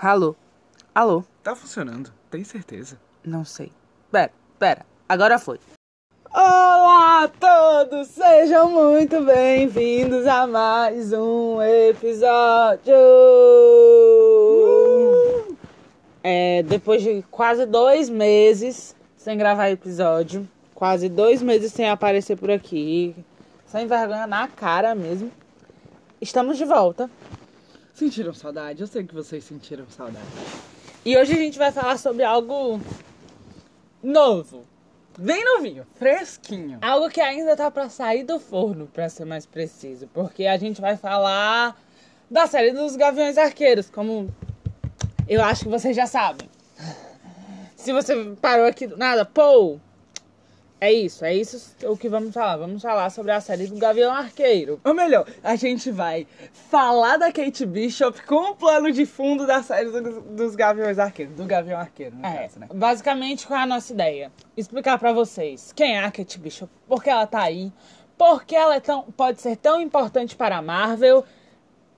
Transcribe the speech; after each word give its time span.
Alô? 0.00 0.36
Alô? 0.94 1.24
Tá 1.42 1.56
funcionando, 1.56 2.12
tem 2.30 2.44
certeza. 2.44 3.00
Não 3.24 3.44
sei. 3.44 3.72
Pera, 4.12 4.30
pera. 4.56 4.86
Agora 5.08 5.40
foi. 5.40 5.58
Olá 6.32 7.24
a 7.24 7.28
todos! 7.28 8.06
Sejam 8.06 8.70
muito 8.70 9.20
bem-vindos 9.24 10.24
a 10.24 10.46
mais 10.46 11.12
um 11.12 11.60
episódio! 11.60 12.94
É, 16.22 16.62
depois 16.62 17.02
de 17.02 17.24
quase 17.28 17.66
dois 17.66 18.08
meses 18.08 18.94
sem 19.16 19.36
gravar 19.36 19.68
episódio, 19.68 20.48
quase 20.76 21.08
dois 21.08 21.42
meses 21.42 21.72
sem 21.72 21.90
aparecer 21.90 22.36
por 22.36 22.52
aqui, 22.52 23.16
sem 23.66 23.88
vergonha 23.88 24.28
na 24.28 24.46
cara 24.46 24.94
mesmo, 24.94 25.32
estamos 26.20 26.56
de 26.56 26.64
volta. 26.64 27.10
Sentiram 27.98 28.32
saudade? 28.32 28.80
Eu 28.80 28.86
sei 28.86 29.02
que 29.02 29.12
vocês 29.12 29.42
sentiram 29.42 29.84
saudade. 29.90 30.24
E 31.04 31.18
hoje 31.18 31.32
a 31.32 31.36
gente 31.36 31.58
vai 31.58 31.72
falar 31.72 31.98
sobre 31.98 32.22
algo 32.22 32.80
novo. 34.00 34.64
Bem 35.18 35.44
novinho, 35.44 35.84
fresquinho. 35.96 36.78
Algo 36.80 37.10
que 37.10 37.20
ainda 37.20 37.56
tá 37.56 37.68
pra 37.72 37.88
sair 37.88 38.22
do 38.22 38.38
forno, 38.38 38.86
pra 38.86 39.08
ser 39.08 39.24
mais 39.24 39.46
preciso. 39.46 40.06
Porque 40.14 40.46
a 40.46 40.56
gente 40.56 40.80
vai 40.80 40.96
falar 40.96 41.76
da 42.30 42.46
série 42.46 42.70
dos 42.70 42.94
Gaviões 42.94 43.36
Arqueiros, 43.36 43.90
como 43.90 44.32
eu 45.28 45.42
acho 45.42 45.64
que 45.64 45.68
vocês 45.68 45.96
já 45.96 46.06
sabem. 46.06 46.48
Se 47.74 47.92
você 47.92 48.14
parou 48.40 48.66
aqui 48.66 48.86
do 48.86 48.96
nada, 48.96 49.24
pô, 49.24 49.80
é 50.80 50.92
isso, 50.92 51.24
é 51.24 51.34
isso 51.34 51.74
o 51.84 51.96
que 51.96 52.08
vamos 52.08 52.32
falar. 52.32 52.56
Vamos 52.56 52.80
falar 52.82 53.10
sobre 53.10 53.32
a 53.32 53.40
série 53.40 53.66
do 53.66 53.76
Gavião 53.76 54.12
Arqueiro. 54.12 54.80
Ou 54.84 54.94
melhor, 54.94 55.26
a 55.42 55.56
gente 55.56 55.90
vai 55.90 56.26
falar 56.52 57.16
da 57.16 57.32
Kate 57.32 57.66
Bishop 57.66 58.22
com 58.26 58.52
o 58.52 58.54
plano 58.56 58.92
de 58.92 59.04
fundo 59.04 59.46
da 59.46 59.62
série 59.62 59.90
do- 59.90 60.20
dos 60.20 60.54
Gaviões 60.54 60.98
Arqueiros. 60.98 61.34
Do 61.34 61.44
Gavião 61.46 61.80
Arqueiro, 61.80 62.14
no 62.16 62.24
É, 62.26 62.42
caso, 62.42 62.60
né? 62.60 62.68
basicamente, 62.72 63.46
qual 63.46 63.58
é 63.58 63.62
a 63.62 63.66
nossa 63.66 63.92
ideia? 63.92 64.30
Explicar 64.56 64.98
pra 64.98 65.12
vocês 65.12 65.72
quem 65.72 65.96
é 65.96 66.04
a 66.04 66.10
Kate 66.12 66.38
Bishop, 66.38 66.72
por 66.86 67.02
que 67.02 67.10
ela 67.10 67.26
tá 67.26 67.40
aí, 67.42 67.72
por 68.16 68.44
que 68.44 68.54
ela 68.54 68.76
é 68.76 68.80
tão, 68.80 69.02
pode 69.02 69.40
ser 69.40 69.56
tão 69.56 69.80
importante 69.80 70.36
para 70.36 70.56
a 70.58 70.62
Marvel. 70.62 71.24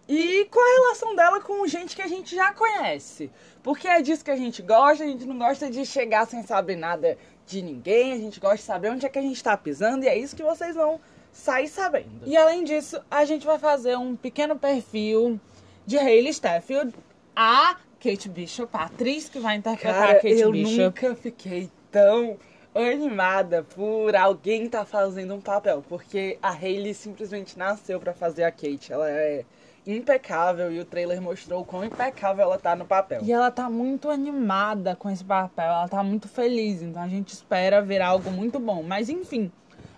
E 0.09 0.45
qual 0.51 0.65
a 0.65 0.75
relação 0.83 1.15
dela 1.15 1.41
com 1.41 1.65
gente 1.69 1.95
que 1.95 2.03
a 2.03 2.09
gente 2.09 2.35
já 2.35 2.53
conhece? 2.53 3.31
Porque 3.63 3.87
é 3.87 4.03
disso 4.03 4.25
que 4.25 4.31
a 4.33 4.37
gente 4.37 4.61
gosta, 4.61 5.05
a 5.05 5.07
gente 5.07 5.25
não 5.25 5.39
gosta 5.39 5.71
de 5.71 5.87
chegar 5.87 6.27
sem 6.27 6.43
saber 6.43 6.75
nada 6.75 7.17
de 7.51 7.63
ninguém, 7.63 8.13
a 8.13 8.17
gente 8.17 8.39
gosta 8.39 8.57
de 8.57 8.63
saber 8.63 8.91
onde 8.91 9.05
é 9.05 9.09
que 9.09 9.19
a 9.19 9.23
gente 9.23 9.43
tá 9.43 9.57
pisando 9.57 10.05
e 10.05 10.09
é 10.09 10.17
isso 10.17 10.37
que 10.37 10.43
vocês 10.43 10.75
vão 10.77 11.01
sair 11.33 11.69
sabendo. 11.69 12.23
E 12.25 12.37
além 12.37 12.63
disso, 12.65 13.01
a 13.11 13.25
gente 13.25 13.45
vai 13.45 13.59
fazer 13.59 13.97
um 13.97 14.15
pequeno 14.15 14.57
perfil 14.57 15.41
de 15.85 15.99
Hayley 15.99 16.33
Steffield, 16.33 16.95
a 17.35 17.77
Kate 18.03 18.29
Bishop, 18.29 18.71
a 18.73 18.85
atriz 18.85 19.29
que 19.29 19.41
vai 19.41 19.57
interpretar 19.57 20.03
a 20.03 20.07
Cara, 20.07 20.15
Kate 20.21 20.39
eu 20.39 20.53
Bishop. 20.53 20.79
nunca 20.79 21.15
fiquei 21.17 21.69
tão 21.91 22.39
animada 22.73 23.65
por 23.75 24.15
alguém 24.15 24.69
tá 24.69 24.85
fazendo 24.85 25.35
um 25.35 25.41
papel, 25.41 25.85
porque 25.89 26.39
a 26.41 26.51
Hailey 26.53 26.95
simplesmente 26.95 27.59
nasceu 27.59 27.99
pra 27.99 28.15
fazer 28.15 28.45
a 28.45 28.53
Kate. 28.53 28.93
Ela 28.93 29.11
é 29.11 29.45
impecável 29.87 30.73
e 30.73 30.81
o 30.81 30.85
trailer 30.85 31.21
mostrou 31.21 31.63
o 31.63 31.65
quão 31.65 31.85
impecável 31.85 32.45
ela 32.45 32.59
tá 32.59 32.77
no 32.77 32.85
papel. 32.85 33.21
E 33.23 33.33
ela 33.33 33.51
tá 33.51 33.69
muito 33.69 34.11
animada 34.11 34.95
com 34.95 35.09
esse 35.11 35.25
papel, 35.25 35.65
ela 35.65 35.89
tá 35.89 36.03
muito 36.03 36.29
feliz, 36.29 36.83
então 36.83 37.03
a 37.03 37.09
gente 37.09 37.33
espera 37.33 37.83
ver 37.83 38.03
algo 38.03 38.31
muito 38.31 38.59
bom. 38.59 38.83
Mas 38.83 39.09
enfim, 39.09 39.51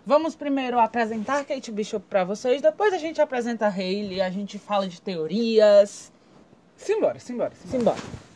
vamos 0.06 0.34
primeiro 0.34 0.78
apresentar 0.78 1.44
Kate 1.44 1.72
Bishop 1.72 2.05
pra 2.08 2.24
vocês, 2.24 2.62
depois 2.62 2.92
a 2.92 2.98
gente 2.98 3.20
apresenta 3.20 3.66
a 3.66 3.70
Hayley, 3.70 4.20
a 4.20 4.30
gente 4.30 4.58
fala 4.58 4.89
de 4.89 5.00
teorias. 5.00 6.12
Simbora, 6.77 7.19
simbora, 7.19 7.52
simbora. 7.55 7.96
Simbora. 7.96 8.33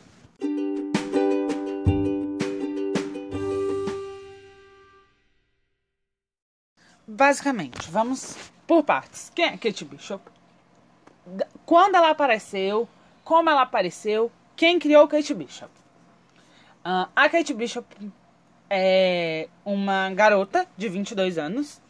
Basicamente, 7.09 7.89
vamos 7.89 8.35
por 8.67 8.83
partes. 8.83 9.31
Quem 9.33 9.45
é 9.45 9.57
Kate 9.57 9.85
Bishop? 9.85 10.36
Quando 11.65 11.95
ela 11.95 12.09
apareceu, 12.11 12.87
como 13.23 13.49
ela 13.49 13.61
apareceu, 13.63 14.31
quem 14.55 14.79
criou 14.79 15.07
Kate 15.07 15.33
Bishop? 15.33 15.69
Ah, 16.83 17.09
a 17.15 17.27
Kate 17.29 17.53
Bishop 17.53 17.85
é 18.69 19.47
uma 19.65 20.09
garota 20.11 20.65
de 20.77 20.87
22 20.89 21.37
anos, 21.37 21.81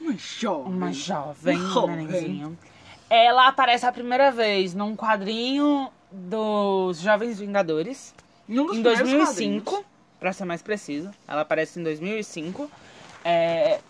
Uma 0.00 0.14
jovem. 0.16 0.72
uma 0.72 0.92
jovem, 0.92 1.56
Jovem. 1.58 2.58
Ela 3.08 3.48
aparece 3.48 3.86
a 3.86 3.92
primeira 3.92 4.30
vez 4.30 4.74
num 4.74 4.94
quadrinho 4.96 5.90
dos 6.10 6.98
Jovens 7.00 7.38
Vingadores 7.40 8.14
Em 8.48 8.58
um 8.58 8.66
dos 8.66 8.78
em 8.78 8.82
primeiros 8.82 9.10
2005, 9.10 9.64
quadrinhos. 9.64 9.86
pra 10.18 10.32
ser 10.32 10.44
mais 10.44 10.62
preciso. 10.62 11.10
Ela 11.26 11.42
aparece 11.42 11.78
em 11.80 11.82
2005. 11.82 12.70
É, 13.24 13.80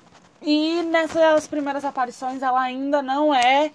e 0.42 0.82
nessas 0.84 1.46
primeiras 1.46 1.84
aparições 1.84 2.42
ela 2.42 2.60
ainda 2.60 3.02
não 3.02 3.34
é 3.34 3.70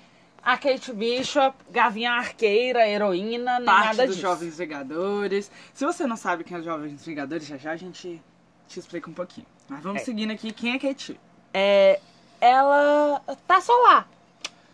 a 0.45 0.57
Kate 0.57 0.93
Bishop, 0.93 1.57
gavinha 1.71 2.11
arqueira, 2.13 2.87
heroína, 2.87 3.57
nem 3.57 3.65
Parte 3.65 3.87
nada 3.87 4.05
dos 4.05 4.15
disso. 4.15 4.27
Jovens 4.27 4.57
Vingadores. 4.59 5.51
Se 5.73 5.83
você 5.85 6.05
não 6.05 6.15
sabe 6.15 6.43
quem 6.43 6.55
é 6.55 6.59
os 6.59 6.65
Jovens 6.65 7.03
Vingadores, 7.03 7.47
já 7.47 7.57
já 7.57 7.71
a 7.71 7.75
gente 7.75 8.21
te 8.67 8.79
explica 8.79 9.09
um 9.09 9.13
pouquinho. 9.13 9.47
Mas 9.67 9.81
vamos 9.81 10.03
É. 10.03 10.05
seguindo 10.05 10.31
aqui. 10.31 10.51
Quem 10.51 10.73
é 10.75 10.79
Kate? 10.79 11.19
É, 11.51 11.99
ela 12.39 13.21
tá 13.47 13.59
só 13.59 13.73
lá. 13.73 14.07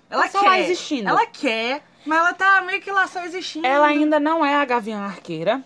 Ela 0.10 0.24
Tá 0.24 0.30
só 0.30 0.40
quer. 0.42 0.48
lá 0.48 0.60
existindo. 0.60 1.08
Ela 1.10 1.26
quer, 1.28 1.82
mas 2.06 2.20
ela 2.20 2.34
tá 2.34 2.62
meio 2.64 2.82
que 2.82 2.92
lá 2.92 3.08
só 3.08 3.24
existindo. 3.24 3.66
Ela 3.66 3.88
ainda 3.88 4.20
não 4.20 4.46
é 4.46 4.56
a 4.56 4.66
Gavião 4.66 5.02
Arqueira. 5.02 5.64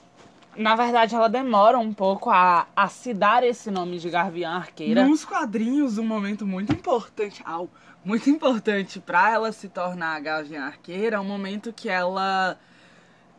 Na 0.56 0.76
verdade, 0.76 1.14
ela 1.16 1.28
demora 1.28 1.78
um 1.78 1.94
pouco 1.94 2.30
a, 2.30 2.68
a 2.76 2.88
se 2.88 3.14
dar 3.14 3.44
esse 3.44 3.70
nome 3.70 4.00
de 4.00 4.10
Gavião 4.10 4.54
Arqueira. 4.54 5.06
Nos 5.06 5.26
quadrinhos, 5.26 5.98
um 5.98 6.06
momento 6.06 6.46
muito 6.46 6.72
importante, 6.74 7.42
au, 7.46 7.70
muito 8.04 8.30
importante 8.30 9.00
pra 9.00 9.32
ela 9.32 9.52
se 9.52 9.68
tornar 9.68 10.16
a 10.16 10.20
Gavião 10.20 10.64
Arqueira, 10.64 11.18
é 11.18 11.20
um 11.20 11.26
momento 11.26 11.74
que 11.74 11.90
ela 11.90 12.58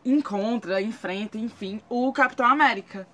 encontra, 0.05 0.81
enfrenta, 0.81 1.37
enfim, 1.37 1.81
o 1.89 2.11
Capitão 2.13 2.45
América. 2.45 3.07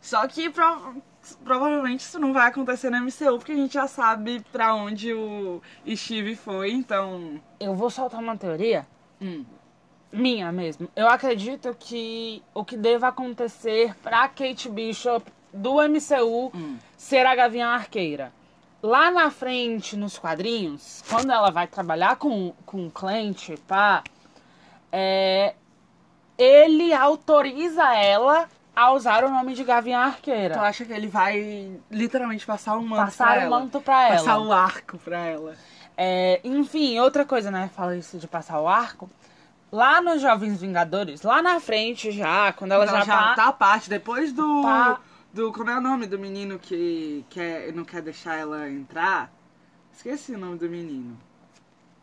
Só 0.00 0.26
que 0.26 0.50
pro- 0.50 0.96
provavelmente 1.44 2.00
isso 2.00 2.18
não 2.18 2.32
vai 2.32 2.48
acontecer 2.48 2.90
na 2.90 3.00
MCU, 3.00 3.38
porque 3.38 3.52
a 3.52 3.56
gente 3.56 3.74
já 3.74 3.86
sabe 3.86 4.44
pra 4.52 4.74
onde 4.74 5.12
o 5.12 5.60
Steve 5.94 6.34
foi, 6.36 6.72
então. 6.72 7.40
Eu 7.60 7.74
vou 7.74 7.90
soltar 7.90 8.20
uma 8.20 8.36
teoria 8.36 8.86
hum, 9.20 9.44
minha 10.12 10.52
mesmo. 10.52 10.88
Eu 10.94 11.08
acredito 11.08 11.74
que 11.78 12.42
o 12.54 12.64
que 12.64 12.76
deva 12.76 13.08
acontecer 13.08 13.94
pra 14.02 14.28
Kate 14.28 14.68
Bishop 14.68 15.24
do 15.52 15.76
MCU 15.76 16.50
hum. 16.54 16.76
ser 16.96 17.26
a 17.26 17.34
Gavião 17.34 17.70
Arqueira. 17.70 18.32
Lá 18.82 19.10
na 19.10 19.30
frente, 19.30 19.96
nos 19.96 20.18
quadrinhos, 20.18 21.04
quando 21.08 21.30
ela 21.30 21.50
vai 21.50 21.66
trabalhar 21.68 22.16
com, 22.16 22.52
com 22.66 22.86
o 22.86 22.90
Clint, 22.90 23.50
pá, 23.66 24.02
é, 24.90 25.54
ele 26.36 26.92
autoriza 26.92 27.94
ela 27.94 28.48
a 28.74 28.92
usar 28.92 29.22
o 29.24 29.30
nome 29.30 29.54
de 29.54 29.62
Gavião 29.62 30.00
Arqueira. 30.00 30.54
Tu 30.54 30.60
acha 30.60 30.84
que 30.84 30.92
ele 30.92 31.06
vai 31.06 31.70
literalmente 31.90 32.44
passar 32.44 32.76
o 32.76 32.82
manto 32.82 32.94
pra 32.96 33.04
Passar 33.04 33.38
o 33.38 33.40
ela? 33.40 33.50
manto 33.60 33.80
pra 33.80 34.02
ela. 34.08 34.16
Passar 34.16 34.38
o 34.38 34.52
arco 34.52 34.98
pra 34.98 35.18
ela. 35.18 35.54
É, 35.96 36.40
enfim, 36.42 36.98
outra 36.98 37.24
coisa, 37.24 37.50
né? 37.50 37.70
Fala 37.76 37.96
isso 37.96 38.18
de 38.18 38.26
passar 38.26 38.58
o 38.60 38.66
arco. 38.66 39.08
Lá 39.72 40.02
nos 40.02 40.20
Jovens 40.20 40.60
Vingadores, 40.60 41.22
lá 41.22 41.40
na 41.40 41.58
frente 41.58 42.10
já, 42.12 42.52
quando 42.52 42.72
ela, 42.72 42.84
Ela, 42.84 42.98
já, 42.98 43.04
já 43.06 43.12
tá, 43.28 43.34
tá 43.34 43.46
a 43.48 43.52
parte, 43.54 43.88
depois 43.88 44.30
do. 44.32 44.60
Tá. 44.62 45.00
Do. 45.32 45.50
Como 45.50 45.70
é 45.70 45.78
o 45.78 45.80
nome 45.80 46.06
do 46.06 46.18
menino 46.18 46.58
que 46.58 47.24
quer, 47.30 47.72
não 47.72 47.82
quer 47.84 48.02
deixar 48.02 48.36
ela 48.36 48.68
entrar? 48.68 49.32
Esqueci 49.90 50.34
o 50.34 50.38
nome 50.38 50.58
do 50.58 50.68
menino. 50.68 51.18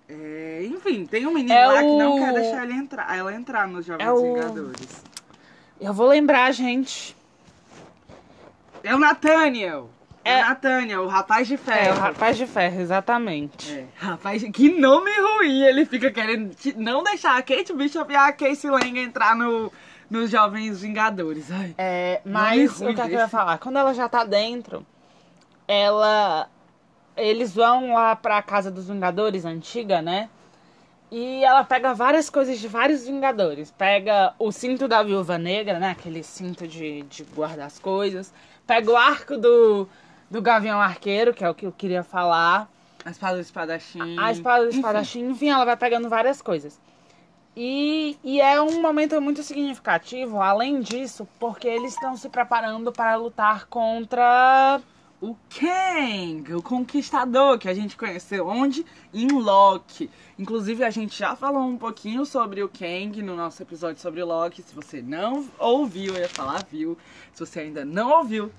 É, 0.07 0.63
enfim, 0.65 1.05
tem 1.05 1.27
um 1.27 1.31
menino 1.33 1.53
É 1.53 1.67
lá 1.67 1.79
que 1.81 1.85
não 1.97 2.15
o- 2.15 2.19
quer 2.19 2.33
deixar 2.33 2.63
ele 2.63 2.73
entrar, 2.73 3.15
ela 3.15 3.31
entrar 3.31 3.67
nos 3.67 3.85
Jovens 3.85 4.03
É 4.07 4.11
o- 4.11 4.33
Vingadores. 4.33 5.03
Eu 5.79 5.93
vou 5.93 6.07
lembrar, 6.07 6.51
gente. 6.51 7.15
É 8.83 8.95
o 8.95 8.97
Nathaniel! 8.97 9.91
É, 10.23 10.31
É- 10.33 10.43
o 10.43 10.47
Nathaniel, 10.49 11.03
o 11.03 11.07
rapaz 11.07 11.47
de 11.47 11.53
É, 11.55 11.57
ferro. 11.57 11.97
o 11.97 11.99
Rapaz 12.01 12.37
de 12.37 12.45
Ferro, 12.45 12.81
exatamente. 12.81 13.71
É, 13.73 13.85
rapaz, 13.95 14.43
que 14.53 14.69
nome 14.79 15.11
ruim! 15.11 15.61
Ele 15.63 15.85
fica 15.85 16.11
querendo 16.11 16.55
não 16.75 17.03
deixar 17.03 17.37
a 17.37 17.41
Kate 17.41 17.73
Bishop 17.73 18.11
e 18.11 18.15
a 18.15 18.31
Casey 18.33 18.69
Lang 18.69 18.99
entrar 18.99 19.35
no, 19.35 19.71
nos 20.09 20.29
Jovens 20.29 20.81
Vingadores. 20.81 21.49
Ai. 21.51 21.73
É, 21.77 22.21
mas 22.25 22.81
o 22.81 22.93
que, 22.93 23.01
é 23.01 23.07
que 23.07 23.13
eu 23.15 23.19
ia 23.19 23.27
falar? 23.29 23.57
Quando 23.59 23.77
ela 23.77 23.93
já 23.93 24.07
tá 24.09 24.23
dentro, 24.25 24.85
ela. 25.67 26.47
Eles 27.15 27.53
vão 27.53 27.93
lá 27.93 28.15
pra 28.15 28.41
casa 28.41 28.71
dos 28.71 28.87
Vingadores 28.87 29.43
antiga, 29.45 30.01
né? 30.01 30.29
E 31.11 31.43
ela 31.43 31.63
pega 31.63 31.93
várias 31.93 32.29
coisas 32.29 32.59
de 32.59 32.67
vários 32.67 33.05
Vingadores. 33.05 33.71
Pega 33.71 34.33
o 34.39 34.51
cinto 34.51 34.87
da 34.87 35.01
Viúva 35.03 35.37
Negra, 35.37 35.79
né? 35.79 35.89
Aquele 35.91 36.23
cinto 36.23 36.67
de, 36.67 37.01
de 37.03 37.23
guardar 37.23 37.65
as 37.67 37.79
coisas. 37.79 38.31
Pega 38.65 38.91
o 38.91 38.95
arco 38.95 39.35
do, 39.35 39.89
do 40.29 40.41
Gavião 40.41 40.79
Arqueiro, 40.79 41.33
que 41.33 41.43
é 41.43 41.49
o 41.49 41.55
que 41.55 41.65
eu 41.65 41.71
queria 41.71 42.03
falar. 42.03 42.69
A 43.03 43.11
espada 43.11 43.35
do 43.35 43.41
espadachim. 43.41 44.19
A 44.19 44.31
espada 44.31 44.63
do 44.63 44.69
Enfim. 44.69 44.77
espadachim, 44.77 45.29
enfim, 45.29 45.49
ela 45.49 45.65
vai 45.65 45.77
pegando 45.77 46.09
várias 46.09 46.41
coisas. 46.41 46.79
E, 47.55 48.17
e 48.23 48.39
é 48.39 48.61
um 48.61 48.81
momento 48.81 49.19
muito 49.19 49.41
significativo, 49.43 50.41
além 50.41 50.81
disso, 50.81 51.27
porque 51.39 51.67
eles 51.67 51.93
estão 51.93 52.15
se 52.15 52.29
preparando 52.29 52.91
para 52.91 53.15
lutar 53.15 53.65
contra 53.65 54.79
o 55.21 55.35
Kang, 55.49 56.53
o 56.53 56.61
conquistador 56.61 57.57
que 57.59 57.67
a 57.67 57.73
gente 57.73 57.97
conheceu 57.97 58.47
onde? 58.47 58.85
Em 59.13 59.27
Loki. 59.27 60.09
Inclusive 60.37 60.83
a 60.85 60.89
gente 60.89 61.17
já 61.17 61.35
falou 61.35 61.63
um 61.63 61.77
pouquinho 61.77 62.25
sobre 62.25 62.63
o 62.63 62.69
Kang 62.69 63.21
no 63.21 63.35
nosso 63.35 63.61
episódio 63.61 64.01
sobre 64.01 64.23
Loki. 64.23 64.61
Se 64.61 64.73
você 64.73 65.01
não 65.01 65.45
ouviu, 65.57 66.15
eu 66.15 66.21
ia 66.21 66.29
falar 66.29 66.63
viu. 66.71 66.97
Se 67.33 67.45
você 67.45 67.61
ainda 67.61 67.83
não 67.83 68.11
ouviu, 68.11 68.49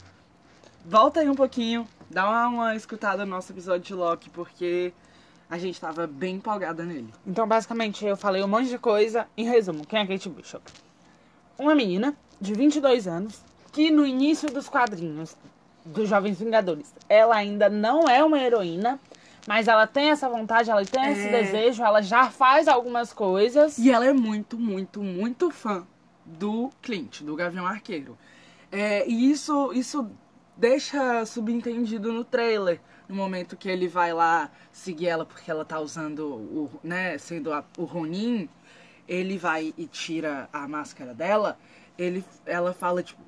volta 0.85 1.21
aí 1.21 1.29
um 1.29 1.35
pouquinho, 1.35 1.87
dá 2.11 2.29
uma, 2.29 2.49
uma 2.49 2.77
escutada 2.77 3.25
no 3.25 3.31
nosso 3.31 3.53
episódio 3.53 3.81
de 3.83 3.95
Loki, 3.95 4.31
porque 4.31 4.93
a 5.49 5.59
gente 5.59 5.81
tava 5.81 6.07
bem 6.07 6.37
empolgada 6.37 6.85
nele. 6.85 7.13
Então, 7.27 7.47
basicamente, 7.47 8.05
eu 8.05 8.17
falei 8.17 8.43
um 8.43 8.49
monte 8.49 8.69
de 8.69 8.79
coisa. 8.79 9.27
Em 9.37 9.45
resumo, 9.45 9.87
quem 9.87 9.99
é 10.01 10.07
Kate 10.07 10.29
Bishop? 10.29 10.63
Uma 11.59 11.75
menina 11.75 12.15
de 12.41 12.55
22 12.55 13.07
anos 13.07 13.43
que 13.73 13.91
no 13.91 14.07
início 14.07 14.49
dos 14.51 14.69
quadrinhos 14.69 15.37
dos 15.85 16.09
Jovens 16.09 16.39
Vingadores, 16.39 16.93
ela 17.09 17.37
ainda 17.37 17.69
não 17.69 18.09
é 18.09 18.23
uma 18.23 18.39
heroína, 18.39 18.99
mas 19.47 19.67
ela 19.69 19.87
tem 19.87 20.11
essa 20.11 20.29
vontade, 20.29 20.71
ela 20.71 20.85
tem 20.85 21.13
esse 21.13 21.27
É. 21.29 21.31
desejo, 21.43 21.83
ela 21.83 22.03
já 22.03 22.31
faz 22.31 22.69
algumas 22.69 23.13
coisas. 23.13 23.79
E 23.79 23.91
ela 23.91 24.05
é 24.07 24.13
muito, 24.13 24.59
muito, 24.59 25.03
muito 25.03 25.51
fã 25.51 25.87
do 26.25 26.71
Clint, 26.83 27.23
do 27.23 27.35
Gavião 27.35 27.67
Arqueiro. 27.67 28.17
É, 28.71 29.09
e 29.09 29.31
isso, 29.31 29.73
isso 29.73 30.09
deixa 30.61 31.25
subentendido 31.25 32.13
no 32.13 32.23
trailer, 32.23 32.81
no 33.09 33.15
momento 33.15 33.57
que 33.57 33.69
ele 33.69 33.89
vai 33.89 34.13
lá 34.13 34.51
seguir 34.71 35.07
ela 35.09 35.25
porque 35.25 35.51
ela 35.51 35.65
tá 35.65 35.81
usando 35.81 36.21
o, 36.29 36.71
né, 36.85 37.17
sendo 37.17 37.51
a- 37.53 37.65
o 37.79 37.85
Ronin, 37.85 38.47
ele 39.09 39.39
vai 39.39 39.73
e 39.77 39.87
tira 39.87 40.49
a 40.53 40.69
máscara 40.69 41.15
dela, 41.15 41.59
ele, 41.99 42.23
ela 42.45 42.75
fala 42.75 43.03
tipo, 43.03 43.23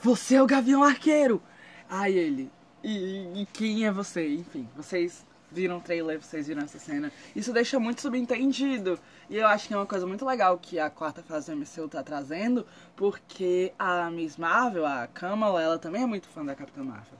você 0.00 0.34
é 0.34 0.42
o 0.42 0.46
Gavião 0.46 0.82
Arqueiro! 0.82 1.40
Aí 1.88 2.18
ele, 2.18 2.50
e, 2.82 3.42
e 3.42 3.46
quem 3.52 3.86
é 3.86 3.92
você? 3.92 4.26
Enfim, 4.34 4.68
vocês 4.76 5.24
viram 5.54 5.78
o 5.78 5.80
trailer, 5.80 6.20
vocês 6.20 6.46
viram 6.46 6.62
essa 6.62 6.78
cena. 6.78 7.12
Isso 7.34 7.52
deixa 7.52 7.78
muito 7.78 8.00
subentendido. 8.00 8.98
E 9.30 9.36
eu 9.36 9.46
acho 9.46 9.68
que 9.68 9.74
é 9.74 9.76
uma 9.76 9.86
coisa 9.86 10.06
muito 10.06 10.24
legal 10.26 10.58
que 10.58 10.78
a 10.78 10.90
quarta 10.90 11.22
fase 11.22 11.50
do 11.50 11.56
MCU 11.56 11.88
tá 11.88 12.02
trazendo, 12.02 12.66
porque 12.96 13.72
a 13.78 14.10
Miss 14.10 14.36
Marvel, 14.36 14.84
a 14.84 15.06
Kamala, 15.06 15.62
ela 15.62 15.78
também 15.78 16.02
é 16.02 16.06
muito 16.06 16.28
fã 16.28 16.44
da 16.44 16.54
Capitã 16.54 16.82
Marvel. 16.82 17.18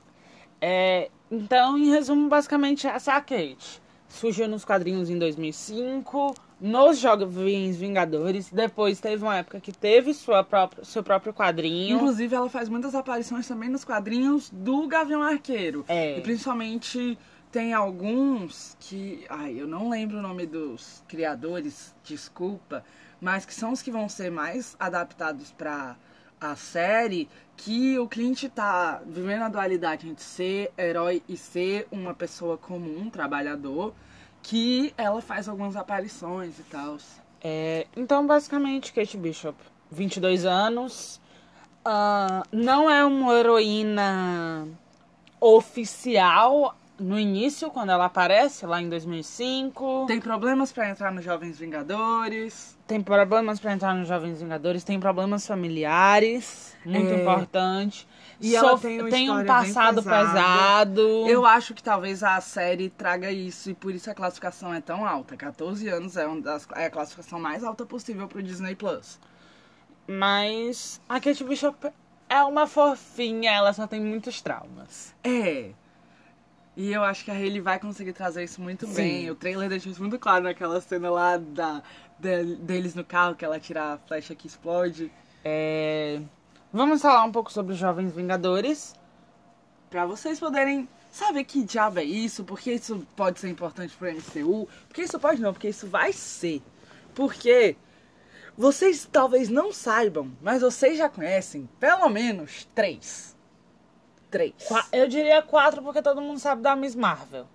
É, 0.60 1.10
então, 1.31 1.78
em 1.78 1.90
resumo, 1.90 2.28
basicamente 2.28 2.86
essa 2.86 3.12
é 3.12 3.14
a 3.16 3.20
Kate. 3.20 3.82
Surgiu 4.08 4.46
nos 4.46 4.64
quadrinhos 4.64 5.10
em 5.10 5.19
2005, 5.19 6.34
nos 6.60 6.98
Jovens 6.98 7.76
Vingadores. 7.76 8.50
Depois 8.50 9.00
teve 9.00 9.22
uma 9.22 9.36
época 9.36 9.60
que 9.60 9.72
teve 9.72 10.14
sua 10.14 10.44
própria, 10.44 10.84
seu 10.84 11.02
próprio 11.02 11.34
quadrinho. 11.34 11.96
Inclusive, 11.96 12.34
ela 12.34 12.48
faz 12.48 12.69
muitas 12.69 12.94
aparições 12.94 13.46
também 13.46 13.69
nos 13.69 13.84
quadrinhos 13.84 14.50
do 14.50 14.86
Gavião 14.86 15.22
Arqueiro. 15.22 15.84
É. 15.88 16.19
E 16.19 16.20
principalmente 16.20 17.19
tem 17.55 17.73
alguns 17.73 18.77
que. 18.81 19.25
Ai, 19.29 19.55
eu 19.56 19.69
não 19.69 19.89
lembro 19.89 20.19
o 20.19 20.21
nome 20.23 20.45
dos 20.45 21.05
criadores, 21.06 21.95
desculpa. 22.03 22.85
Mas 23.21 23.47
que 23.47 23.55
são 23.55 23.71
os 23.71 23.81
que 23.81 23.93
vão 23.93 24.09
ser 24.09 24.29
mais 24.29 24.75
adaptados 24.77 25.53
pra 25.53 25.95
a 26.41 26.56
série. 26.56 27.29
Que 27.56 27.97
o 27.97 28.09
Clint 28.09 28.43
tá 28.49 29.01
vivendo 29.06 29.43
a 29.43 29.49
dualidade 29.49 30.09
entre 30.09 30.25
ser 30.25 30.73
herói 30.77 31.23
e 31.29 31.37
ser 31.37 31.87
uma 31.93 32.12
pessoa 32.12 32.59
comum, 32.59 33.09
trabalhador. 33.09 33.95
Que 34.43 34.93
ela 34.99 35.23
faz 35.23 35.49
algumas 35.49 35.77
aparições 35.77 36.59
e 36.59 36.65
tal. 36.65 36.97
É, 37.41 37.87
então, 37.97 38.27
basicamente, 38.27 38.93
Kate 38.93 39.17
Bishop, 39.17 39.56
22 39.93 40.45
anos, 40.45 41.21
ah, 41.85 42.43
não 42.51 42.91
é 42.91 43.05
uma 43.05 43.33
heroína 43.33 44.67
oficial 45.41 46.75
no 46.99 47.19
início, 47.19 47.70
quando 47.70 47.91
ela 47.91 48.05
aparece 48.05 48.64
lá 48.67 48.81
em 48.81 48.88
2005. 48.88 50.05
Tem 50.06 50.20
problemas 50.20 50.73
pra 50.73 50.88
entrar 50.88 51.11
nos 51.12 51.25
Jovens 51.25 51.58
Vingadores. 51.58 52.79
Tem 52.87 53.00
problemas 53.00 53.58
pra 53.58 53.73
entrar 53.73 53.94
nos 53.94 54.06
Jovens 54.06 54.41
Vingadores, 54.41 54.85
tem 54.85 55.00
problemas 55.00 55.46
familiares, 55.46 56.76
muito 56.85 57.08
É. 57.12 57.20
importante. 57.23 58.06
E 58.41 58.55
ela 58.55 58.70
Sof- 58.73 58.82
tem 59.11 59.31
uma 59.31 59.41
um 59.43 59.46
passado 59.46 60.02
pesado. 60.02 61.00
Eu 61.26 61.46
acho 61.46 61.73
que 61.73 61.82
talvez 61.82 62.23
a 62.23 62.41
série 62.41 62.91
traga 62.91 63.31
isso 63.31 63.70
e 63.70 63.75
por 63.75 63.94
isso 63.94 64.11
a 64.11 64.14
classificação 64.14 64.73
é 64.75 64.81
tão 64.81 65.06
alta. 65.06 65.37
14 65.37 65.88
anos 65.88 66.17
é, 66.17 66.26
das, 66.41 66.69
é 66.76 66.87
a 66.87 66.91
classificação 66.91 67.41
mais 67.41 67.64
alta 67.64 67.87
possível 67.87 68.29
pro 68.29 68.43
Disney 68.43 68.75
Plus. 68.75 69.19
Mas 70.06 71.00
a 71.08 71.19
Kate 71.20 71.43
Bishop 71.44 71.88
é 72.29 72.43
uma 72.43 72.67
fofinha, 72.67 73.50
ela 73.52 73.73
só 73.73 73.87
tem 73.87 74.00
muitos 74.00 74.43
traumas. 74.43 75.14
É. 75.25 75.70
E 76.76 76.93
eu 76.93 77.05
acho 77.05 77.25
que 77.25 77.31
a 77.31 77.35
Hayley 77.35 77.61
vai 77.61 77.79
conseguir 77.79 78.12
trazer 78.12 78.43
isso 78.44 78.61
muito 78.61 78.87
Sim. 78.87 78.94
bem. 78.94 79.31
O 79.31 79.35
trailer 79.37 79.69
deixou 79.69 79.93
isso 79.93 80.00
muito 80.00 80.19
claro 80.19 80.44
naquela 80.44 80.81
cena 80.81 81.09
lá 81.11 81.37
da, 81.37 81.82
de- 82.19 82.56
deles 82.56 82.94
no 82.97 83.05
carro, 83.05 83.37
que 83.37 83.44
ela 83.44 83.61
tira 83.61 83.93
a 83.94 83.99
flecha 83.99 84.35
que 84.35 84.47
explode. 84.47 85.11
É, 85.44 86.21
Vamos 86.73 87.00
falar 87.00 87.23
um 87.23 87.31
pouco 87.31 87.53
sobre 87.53 87.73
os 87.75 87.79
Jovens 87.79 88.12
Vingadores. 88.12 88.94
Pra 89.88 90.05
vocês 90.05 90.41
poderem 90.41 90.88
saber 91.12 91.44
que 91.44 91.62
diabo 91.62 92.00
é 92.00 92.05
isso, 92.05 92.43
porque 92.43 92.73
isso 92.73 93.06
pode 93.15 93.38
ser 93.38 93.49
importante 93.49 93.94
pro 93.97 94.09
MCU. 94.12 94.69
Porque 94.88 95.03
isso 95.03 95.17
pode 95.20 95.41
não, 95.41 95.53
porque 95.53 95.69
isso 95.69 95.87
vai 95.87 96.12
ser. 96.12 96.61
Porque 97.15 97.77
vocês 98.59 99.09
talvez 99.11 99.49
não 99.49 99.73
saibam, 99.73 100.32
mas 100.43 100.62
vocês 100.62 100.99
já 100.99 101.09
conhecem 101.09 101.69
pelo 101.79 102.09
menos 102.09 102.69
três. 102.75 103.33
Três. 104.34 104.52
Qua- 104.66 104.84
Eu 104.92 105.06
diria 105.06 105.40
quatro, 105.42 105.81
porque 105.81 106.02
todo 106.02 106.20
mundo 106.20 106.40
sabe 106.40 106.60
da 106.60 106.75
Miss 106.75 106.96
Marvel. 106.96 107.46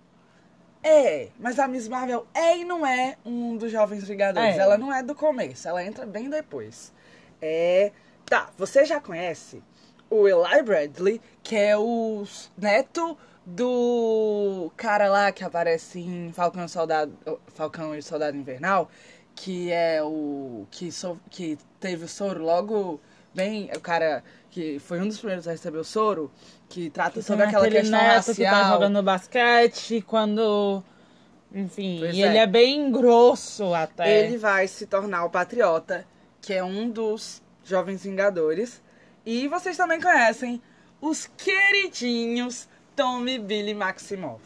É, 0.82 1.28
mas 1.38 1.60
a 1.60 1.68
Miss 1.68 1.90
Marvel 1.90 2.26
é 2.34 2.58
e 2.60 2.64
não 2.64 2.88
é 2.88 3.18
um 3.26 3.58
dos 3.58 3.70
Jovens 3.70 4.08
Vingadores. 4.08 4.56
É. 4.56 4.60
Ela 4.60 4.78
não 4.78 4.94
é 4.94 5.04
do 5.04 5.14
começo, 5.14 5.68
ela 5.68 5.84
entra 5.84 6.06
bem 6.06 6.30
depois. 6.30 6.94
É. 7.42 7.92
Tá, 8.26 8.50
você 8.58 8.86
já 8.86 9.02
conhece 9.02 9.62
o 10.10 10.26
Eli 10.26 10.64
Bradley, 10.64 11.22
que 11.44 11.58
é 11.58 11.78
o 11.78 12.24
neto 12.58 13.18
do 13.46 14.72
cara 14.78 15.10
lá 15.10 15.32
que 15.34 15.44
aparece 15.44 16.00
em 16.00 16.32
Falcão 16.32 16.64
e 16.64 16.70
Soldado, 16.70 17.14
Falcão 17.48 17.94
e 17.94 18.02
Soldado 18.02 18.38
Invernal, 18.38 18.90
que 19.36 19.70
é 19.72 20.02
o 20.02 20.66
que, 20.72 20.92
so, 20.94 21.20
que 21.30 21.58
teve 21.80 22.06
o 22.06 22.08
soro 22.08 22.42
logo 22.44 23.02
bem, 23.34 23.70
o 23.76 23.80
cara 23.82 24.24
que 24.50 24.80
foi 24.80 25.00
um 25.02 25.08
dos 25.08 25.18
primeiros 25.18 25.48
a 25.48 25.52
receber 25.52 25.78
o 25.78 25.84
soro, 25.84 26.32
que 26.70 26.90
trata 26.90 27.22
sobre 27.22 27.46
aquela 27.46 27.68
questão 27.68 28.00
neto 28.00 28.28
racial. 28.28 28.36
que 28.36 28.46
tá 28.46 28.64
jogando 28.70 29.04
basquete, 29.04 30.02
quando... 30.08 30.84
Enfim, 31.54 31.98
Pois 32.00 32.16
e 32.16 32.22
é. 32.22 32.28
ele 32.28 32.38
é 32.38 32.46
bem 32.46 32.92
grosso 32.92 33.74
até. 33.74 34.26
Ele 34.26 34.38
vai 34.38 34.68
se 34.68 34.86
tornar 34.86 35.26
o 35.26 35.32
Patriota, 35.32 36.06
que 36.40 36.54
é 36.54 36.64
um 36.64 36.90
dos 36.90 37.42
Jovens 37.66 38.04
Vingadores. 38.04 38.82
E 39.26 39.48
vocês 39.48 39.76
também 39.76 40.00
conhecem 40.00 40.62
os 41.02 41.26
queridinhos 41.38 42.68
Tommy, 42.96 43.40
Billy 43.40 43.74
Maximoff. 43.74 44.44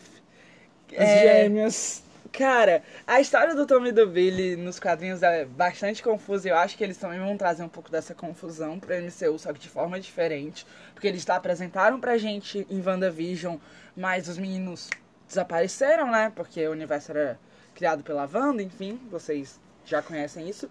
Os 0.90 0.98
É, 0.98 1.42
gêmeos. 1.44 2.03
Cara, 2.38 2.82
a 3.06 3.22
história 3.22 3.54
do 3.54 3.68
Tommy 3.68 3.90
e 3.90 3.92
do 3.92 4.08
Billy 4.08 4.56
nos 4.56 4.80
quadrinhos 4.80 5.22
é 5.22 5.46
bastante 5.46 6.02
confusa. 6.02 6.48
e 6.48 6.52
Eu 6.52 6.58
acho 6.58 6.76
que 6.76 6.84
eles 6.84 6.98
também 6.98 7.20
vão 7.20 7.38
trazer 7.38 7.62
um 7.64 7.70
pouco 7.70 7.92
dessa 7.92 8.16
confusão 8.16 8.80
pro 8.80 8.92
MCU, 8.96 9.38
só 9.38 9.54
que 9.54 9.60
de 9.60 9.70
forma 9.70 10.00
diferente. 10.00 10.66
Porque 10.96 11.08
eles 11.08 11.22
já 11.24 11.36
apresentaram 11.36 12.00
pra 12.00 12.18
gente 12.18 12.66
em 12.72 12.82
WandaVision, 12.82 13.58
mas 13.96 14.28
os 14.28 14.38
meninos 14.40 14.90
desapareceram, 15.28 16.10
né? 16.10 16.32
Porque 16.36 16.68
o 16.68 16.72
universo 16.72 17.12
era 17.12 17.40
criado 17.76 18.04
pela 18.04 18.28
Wanda, 18.32 18.64
enfim, 18.64 19.00
vocês 19.12 19.60
já 19.86 20.02
conhecem 20.02 20.50
isso. 20.50 20.68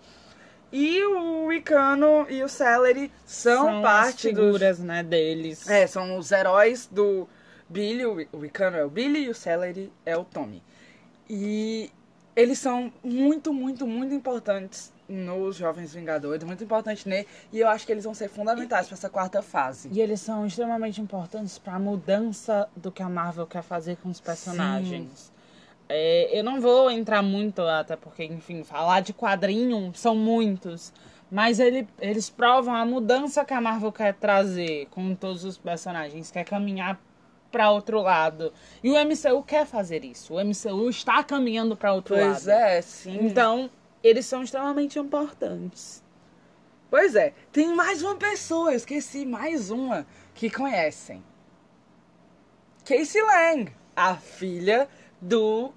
E 0.72 1.00
o 1.04 1.44
Wicano 1.46 2.26
e 2.28 2.42
o 2.42 2.48
Celery 2.48 3.12
são, 3.24 3.66
São 3.66 3.76
as 3.76 3.82
parte 3.82 4.32
dos 4.32 4.40
figuras, 4.44 4.78
né, 4.80 5.02
deles. 5.04 5.68
é, 5.68 5.86
são 5.86 6.16
os 6.16 6.32
heróis 6.32 6.88
do 6.90 7.28
Billy, 7.68 8.06
o 8.06 8.14
Wi- 8.14 8.28
o 8.32 8.38
Wicano 8.38 8.76
é 8.78 8.84
o 8.84 8.88
Billy 8.88 9.24
e 9.26 9.28
o 9.28 9.34
Celery 9.34 9.92
é 10.06 10.16
o 10.16 10.24
Tommy. 10.24 10.62
E 11.34 11.90
eles 12.36 12.58
são 12.58 12.92
muito, 13.02 13.54
muito, 13.54 13.86
muito 13.86 14.12
importantes 14.12 14.92
nos 15.08 15.56
Jovens 15.56 15.94
Vingadores, 15.94 16.44
muito 16.44 16.62
importantes 16.62 17.06
nele, 17.06 17.26
e 17.50 17.60
eu 17.60 17.68
acho 17.68 17.86
que 17.86 17.92
eles 17.92 18.04
vão 18.04 18.12
ser 18.12 18.28
fundamentais 18.28 18.86
para 18.86 18.94
essa 18.94 19.08
quarta 19.08 19.40
fase. 19.40 19.88
E 19.90 20.02
eles 20.02 20.20
são 20.20 20.44
extremamente 20.44 21.00
importantes 21.00 21.56
para 21.56 21.76
a 21.76 21.78
mudança 21.78 22.68
do 22.76 22.92
que 22.92 23.02
a 23.02 23.08
Marvel 23.08 23.46
quer 23.46 23.62
fazer 23.62 23.96
com 23.96 24.10
os 24.10 24.20
personagens. 24.20 25.32
É, 25.88 26.38
eu 26.38 26.44
não 26.44 26.60
vou 26.60 26.90
entrar 26.90 27.22
muito, 27.22 27.62
até 27.62 27.96
porque, 27.96 28.24
enfim, 28.24 28.62
falar 28.62 29.00
de 29.00 29.14
quadrinho 29.14 29.90
são 29.94 30.14
muitos. 30.14 30.92
Mas 31.30 31.58
ele, 31.58 31.88
eles 31.98 32.28
provam 32.28 32.74
a 32.74 32.84
mudança 32.84 33.42
que 33.42 33.54
a 33.54 33.60
Marvel 33.60 33.90
quer 33.90 34.12
trazer 34.12 34.86
com 34.90 35.14
todos 35.14 35.46
os 35.46 35.56
personagens, 35.56 36.30
quer 36.30 36.44
caminhar 36.44 37.00
para 37.52 37.70
outro 37.70 38.00
lado. 38.00 38.52
E 38.82 38.90
o 38.90 38.94
MCU 38.94 39.42
quer 39.44 39.66
fazer 39.66 40.04
isso. 40.04 40.34
O 40.34 40.40
MCU 40.44 40.88
está 40.88 41.22
caminhando 41.22 41.76
para 41.76 41.92
outro 41.92 42.16
Pois 42.16 42.46
lado. 42.46 42.58
é, 42.58 42.80
sim. 42.82 43.18
Então, 43.26 43.70
eles 44.02 44.26
são 44.26 44.42
extremamente 44.42 44.98
importantes. 44.98 46.02
Pois 46.90 47.14
é, 47.14 47.32
tem 47.52 47.74
mais 47.74 48.02
uma 48.02 48.16
pessoa, 48.16 48.72
eu 48.72 48.76
esqueci 48.76 49.24
mais 49.24 49.70
uma 49.70 50.04
que 50.34 50.50
conhecem. 50.50 51.22
Casey 52.84 53.22
Lang, 53.22 53.72
a 53.94 54.16
filha 54.16 54.88
do 55.20 55.72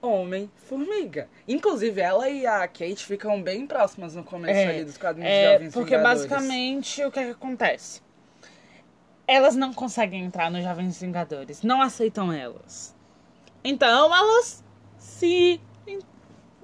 Homem-Formiga. 0.00 1.28
Inclusive, 1.48 2.00
ela 2.00 2.28
e 2.30 2.46
a 2.46 2.60
Kate 2.68 3.04
ficam 3.04 3.42
bem 3.42 3.66
próximas 3.66 4.14
no 4.14 4.22
começo 4.22 4.58
É, 4.58 4.66
ali 4.68 4.84
dos 4.84 4.96
quadrinhos 4.96 5.30
É, 5.30 5.46
de 5.46 5.52
Jovens 5.54 5.72
porque 5.74 5.96
Vingadores. 5.96 6.26
basicamente 6.26 7.04
o 7.04 7.10
que, 7.10 7.18
é 7.18 7.24
que 7.24 7.30
acontece? 7.32 8.00
Elas 9.26 9.56
não 9.56 9.72
conseguem 9.72 10.24
entrar 10.24 10.50
nos 10.50 10.62
Jovens 10.62 11.00
Vingadores, 11.00 11.62
não 11.62 11.80
aceitam 11.80 12.32
elas. 12.32 12.94
Então 13.62 14.14
elas 14.14 14.62
se 14.98 15.60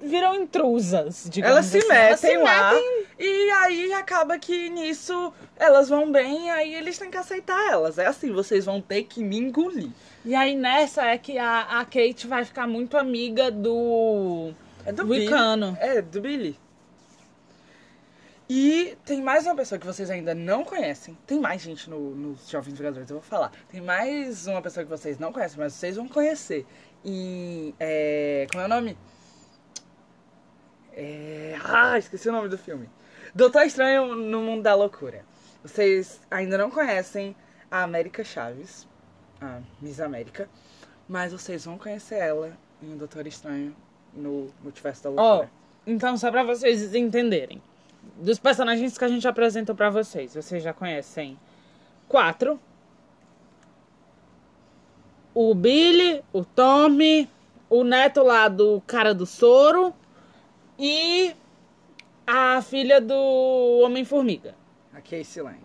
viram 0.03 0.33
intrusas, 0.35 1.27
digamos 1.29 1.57
Elas 1.57 1.65
se 1.67 1.77
assim. 1.77 1.87
metem 1.87 2.07
Elas 2.07 2.19
se 2.19 2.37
lá 2.37 2.73
metem- 2.73 3.05
e 3.19 3.51
aí 3.51 3.93
acaba 3.93 4.37
que 4.39 4.69
nisso 4.69 5.31
elas 5.57 5.89
vão 5.89 6.11
bem 6.11 6.47
e 6.47 6.49
aí 6.49 6.73
eles 6.73 6.97
têm 6.97 7.09
que 7.11 7.17
aceitar 7.17 7.71
elas. 7.71 7.97
É 7.99 8.07
assim, 8.07 8.31
vocês 8.31 8.65
vão 8.65 8.81
ter 8.81 9.03
que 9.03 9.23
me 9.23 9.37
engolir. 9.37 9.89
E 10.25 10.33
aí 10.35 10.55
nessa 10.55 11.05
é 11.05 11.17
que 11.17 11.37
a, 11.37 11.61
a 11.79 11.85
Kate 11.85 12.25
vai 12.27 12.43
ficar 12.45 12.67
muito 12.67 12.97
amiga 12.97 13.49
do 13.51 14.51
É 14.85 14.91
do 14.91 15.05
Wicano. 15.07 15.73
Billy. 15.73 15.83
É, 15.97 16.01
do 16.01 16.21
Billy. 16.21 16.59
E 18.53 18.97
tem 19.05 19.21
mais 19.21 19.45
uma 19.45 19.55
pessoa 19.55 19.79
que 19.79 19.85
vocês 19.87 20.09
ainda 20.09 20.35
não 20.35 20.65
conhecem. 20.65 21.17
Tem 21.25 21.39
mais 21.39 21.61
gente 21.61 21.89
no- 21.89 22.13
nos 22.13 22.49
Jovens 22.49 22.77
Vingadores, 22.77 23.09
eu 23.09 23.15
vou 23.15 23.23
falar. 23.23 23.49
Tem 23.69 23.79
mais 23.79 24.45
uma 24.45 24.61
pessoa 24.61 24.83
que 24.83 24.89
vocês 24.89 25.17
não 25.17 25.31
conhecem, 25.31 25.57
mas 25.57 25.71
vocês 25.71 25.95
vão 25.95 26.05
conhecer. 26.09 26.65
E. 27.05 27.73
É, 27.79 28.45
como 28.51 28.61
é 28.61 28.65
o 28.65 28.67
nome? 28.67 28.97
É, 30.91 31.55
ah, 31.63 31.97
esqueci 31.97 32.27
o 32.27 32.31
nome 32.33 32.49
do 32.49 32.57
filme. 32.57 32.89
Doutor 33.33 33.61
Estranho 33.65 34.15
no 34.15 34.41
Mundo 34.41 34.63
da 34.63 34.75
Loucura. 34.75 35.23
Vocês 35.63 36.19
ainda 36.29 36.57
não 36.57 36.69
conhecem 36.69 37.33
a 37.69 37.83
América 37.83 38.21
Chaves, 38.21 38.85
a 39.39 39.61
Miss 39.81 40.01
América, 40.01 40.49
mas 41.07 41.31
vocês 41.31 41.63
vão 41.63 41.77
conhecer 41.77 42.15
ela 42.15 42.51
em 42.83 42.97
Doutor 42.97 43.25
Estranho 43.27 43.73
no 44.13 44.49
Multiverso 44.61 45.03
da 45.03 45.09
Loucura. 45.11 45.49
então 45.87 46.17
só 46.17 46.29
pra 46.29 46.43
vocês 46.43 46.93
entenderem. 46.93 47.61
Dos 48.17 48.39
personagens 48.39 48.97
que 48.97 49.05
a 49.05 49.07
gente 49.07 49.27
apresentou 49.27 49.75
pra 49.75 49.89
vocês, 49.89 50.33
vocês 50.35 50.61
já 50.61 50.73
conhecem 50.73 51.39
quatro. 52.07 52.59
O 55.33 55.55
Billy, 55.55 56.23
o 56.31 56.43
Tommy, 56.43 57.29
o 57.69 57.83
neto 57.83 58.21
lá 58.21 58.47
do 58.47 58.81
cara 58.85 59.13
do 59.13 59.25
soro 59.25 59.93
e 60.77 61.33
a 62.27 62.61
filha 62.61 62.99
do 62.99 63.81
Homem-Formiga. 63.83 64.55
A 64.93 64.99
Casey 64.99 65.41
Lang. 65.41 65.59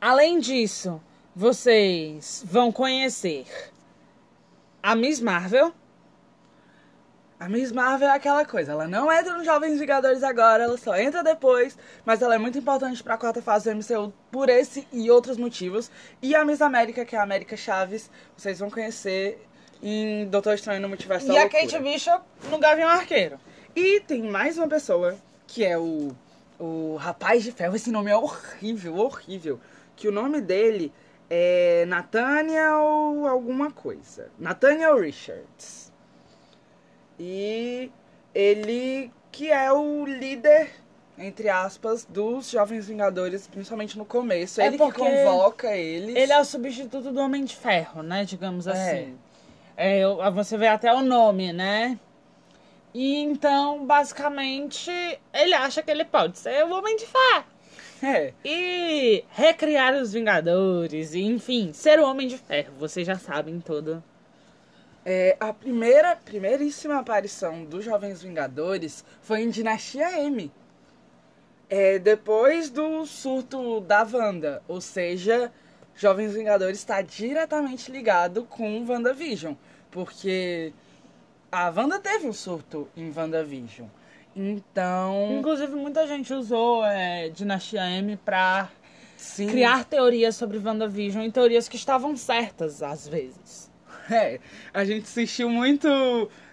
Além 0.00 0.38
disso, 0.38 1.00
vocês 1.34 2.44
vão 2.46 2.70
conhecer 2.70 3.46
a 4.82 4.94
Miss 4.94 5.20
Marvel, 5.20 5.74
A 7.38 7.50
Miss 7.50 7.70
Marvel 7.70 8.08
é 8.08 8.12
aquela 8.12 8.46
coisa, 8.46 8.72
ela 8.72 8.88
não 8.88 9.12
entra 9.12 9.34
nos 9.34 9.44
Jovens 9.44 9.78
Vingadores 9.78 10.22
agora, 10.22 10.64
ela 10.64 10.78
só 10.78 10.96
entra 10.96 11.22
depois, 11.22 11.76
mas 12.02 12.22
ela 12.22 12.34
é 12.34 12.38
muito 12.38 12.56
importante 12.56 13.02
pra 13.02 13.18
quarta 13.18 13.42
fase 13.42 13.70
do 13.70 13.76
MCU 13.76 14.10
por 14.30 14.48
esse 14.48 14.88
e 14.90 15.10
outros 15.10 15.36
motivos. 15.36 15.90
E 16.22 16.34
a 16.34 16.46
Miss 16.46 16.62
América, 16.62 17.04
que 17.04 17.14
é 17.14 17.18
a 17.18 17.22
América 17.22 17.54
Chaves, 17.54 18.10
vocês 18.34 18.58
vão 18.58 18.70
conhecer 18.70 19.46
em 19.82 20.26
Doutor 20.28 20.54
Estranho 20.54 20.80
no 20.80 20.88
Multiverso 20.88 21.30
e 21.30 21.36
a. 21.36 21.46
Kate 21.46 21.78
Bishop 21.78 22.24
no 22.50 22.58
Gavião 22.58 22.88
Arqueiro. 22.88 23.38
E 23.74 24.00
tem 24.00 24.22
mais 24.22 24.56
uma 24.56 24.66
pessoa, 24.66 25.14
que 25.46 25.62
é 25.62 25.76
o, 25.76 26.16
o 26.58 26.96
Rapaz 26.96 27.42
de 27.42 27.52
Ferro. 27.52 27.76
Esse 27.76 27.90
nome 27.90 28.10
é 28.10 28.16
horrível, 28.16 28.96
horrível. 28.96 29.60
Que 29.94 30.08
o 30.08 30.12
nome 30.12 30.40
dele 30.40 30.90
é 31.28 31.84
Nathaniel 31.86 33.26
alguma 33.26 33.70
coisa. 33.70 34.30
Nathaniel 34.38 34.98
Richards. 34.98 35.92
E 37.18 37.90
ele 38.34 39.10
que 39.32 39.50
é 39.50 39.70
o 39.72 40.04
líder, 40.06 40.70
entre 41.18 41.48
aspas, 41.48 42.04
dos 42.08 42.50
Jovens 42.50 42.88
Vingadores, 42.88 43.46
principalmente 43.46 43.98
no 43.98 44.04
começo. 44.04 44.60
É 44.60 44.66
ele 44.66 44.78
que 44.78 44.92
convoca 44.92 45.74
eles. 45.76 46.14
Ele 46.16 46.32
é 46.32 46.40
o 46.40 46.44
substituto 46.44 47.10
do 47.12 47.20
Homem 47.20 47.44
de 47.44 47.54
Ferro, 47.54 48.02
né? 48.02 48.24
Digamos 48.24 48.66
É. 48.66 48.70
assim. 48.72 49.18
É, 49.76 49.98
eu- 49.98 50.16
você 50.32 50.56
vê 50.56 50.68
até 50.68 50.92
o 50.92 51.02
nome, 51.02 51.52
né? 51.52 51.98
E 52.94 53.16
então, 53.18 53.84
basicamente, 53.84 54.90
ele 55.34 55.52
acha 55.52 55.82
que 55.82 55.90
ele 55.90 56.04
pode 56.04 56.38
ser 56.38 56.64
o 56.64 56.70
Homem 56.72 56.96
de 56.96 57.04
Ferro. 57.06 57.44
É. 58.02 58.32
E 58.44 59.22
recriar 59.30 59.94
os 59.94 60.12
Vingadores, 60.14 61.12
e, 61.14 61.22
enfim, 61.22 61.72
ser 61.74 61.98
o 62.00 62.06
Homem 62.08 62.26
de 62.26 62.38
Ferro. 62.38 62.72
Vocês 62.78 63.06
já 63.06 63.16
sabem 63.16 63.60
tudo. 63.60 64.02
É, 65.08 65.36
a 65.38 65.52
primeira, 65.52 66.16
primeiríssima 66.16 66.98
aparição 66.98 67.64
dos 67.64 67.84
Jovens 67.84 68.22
Vingadores 68.22 69.04
foi 69.22 69.42
em 69.42 69.50
Dinastia 69.50 70.20
M. 70.20 70.50
É, 71.70 71.96
depois 72.00 72.70
do 72.70 73.06
surto 73.06 73.80
da 73.82 74.02
Wanda. 74.02 74.60
Ou 74.66 74.80
seja, 74.80 75.52
Jovens 75.94 76.34
Vingadores 76.34 76.80
está 76.80 77.02
diretamente 77.02 77.88
ligado 77.92 78.46
com 78.46 78.84
WandaVision. 78.84 79.54
Porque 79.92 80.72
a 81.52 81.70
Wanda 81.70 82.00
teve 82.00 82.26
um 82.26 82.32
surto 82.32 82.88
em 82.96 83.12
WandaVision. 83.16 83.86
Então, 84.34 85.38
Inclusive, 85.38 85.72
muita 85.76 86.04
gente 86.08 86.34
usou 86.34 86.84
é, 86.84 87.28
Dinastia 87.28 87.88
M 87.88 88.16
pra 88.16 88.68
sim, 89.16 89.46
criar 89.46 89.84
teorias 89.84 90.34
sobre 90.34 90.58
WandaVision 90.58 91.24
e 91.24 91.30
teorias 91.30 91.68
que 91.68 91.76
estavam 91.76 92.16
certas, 92.16 92.82
às 92.82 93.06
vezes. 93.06 93.70
É, 94.10 94.38
a 94.72 94.84
gente 94.84 95.04
assistiu 95.04 95.48
muito 95.48 95.88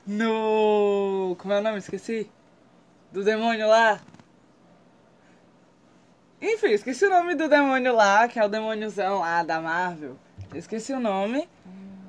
no. 0.05 1.35
Como 1.37 1.53
é 1.53 1.59
o 1.59 1.63
nome? 1.63 1.77
Esqueci. 1.77 2.29
Do 3.11 3.23
demônio 3.23 3.67
lá. 3.67 4.01
Enfim, 6.41 6.71
esqueci 6.71 7.05
o 7.05 7.09
nome 7.09 7.35
do 7.35 7.47
demônio 7.47 7.93
lá, 7.95 8.27
que 8.27 8.39
é 8.39 8.45
o 8.45 8.49
demôniozão 8.49 9.19
lá 9.19 9.43
da 9.43 9.61
Marvel. 9.61 10.17
Esqueci 10.53 10.91
o 10.91 10.99
nome. 10.99 11.47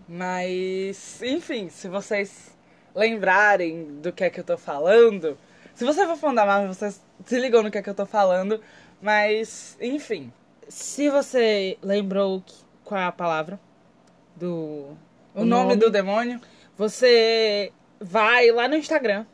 Mas, 0.08 1.22
enfim, 1.22 1.68
se 1.68 1.88
vocês 1.88 2.56
lembrarem 2.94 4.00
do 4.00 4.12
que 4.12 4.24
é 4.24 4.30
que 4.30 4.40
eu 4.40 4.44
tô 4.44 4.56
falando. 4.56 5.36
Se 5.74 5.84
você 5.84 6.06
for 6.06 6.16
fã 6.16 6.32
da 6.32 6.46
Marvel, 6.46 6.72
vocês 6.72 7.00
se 7.24 7.38
ligam 7.38 7.62
no 7.62 7.70
que 7.70 7.78
é 7.78 7.82
que 7.82 7.90
eu 7.90 7.94
tô 7.94 8.06
falando. 8.06 8.60
Mas, 9.00 9.76
enfim. 9.80 10.32
Se 10.68 11.10
você 11.10 11.76
lembrou 11.82 12.42
qual 12.84 13.00
é 13.00 13.04
a 13.04 13.12
palavra 13.12 13.60
do 14.34 14.96
O, 15.34 15.44
nome, 15.44 15.76
do 15.76 15.90
demônio. 15.90 16.40
você 16.76 17.72
vai 18.00 18.50
lá 18.50 18.68
no 18.68 18.76
Instagram 18.76 19.26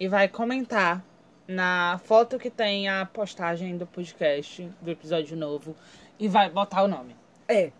e 0.00 0.08
vai 0.08 0.28
comentar 0.28 1.04
na 1.46 2.00
foto 2.04 2.38
que 2.38 2.50
tem 2.50 2.88
a 2.88 3.06
postagem 3.06 3.76
do 3.76 3.86
podcast, 3.86 4.68
do 4.80 4.90
episódio 4.90 5.36
novo, 5.36 5.76
e 6.18 6.26
vai 6.26 6.50
botar 6.50 6.82
o 6.82 6.88
nome. 6.88 7.14
É. 7.46 7.70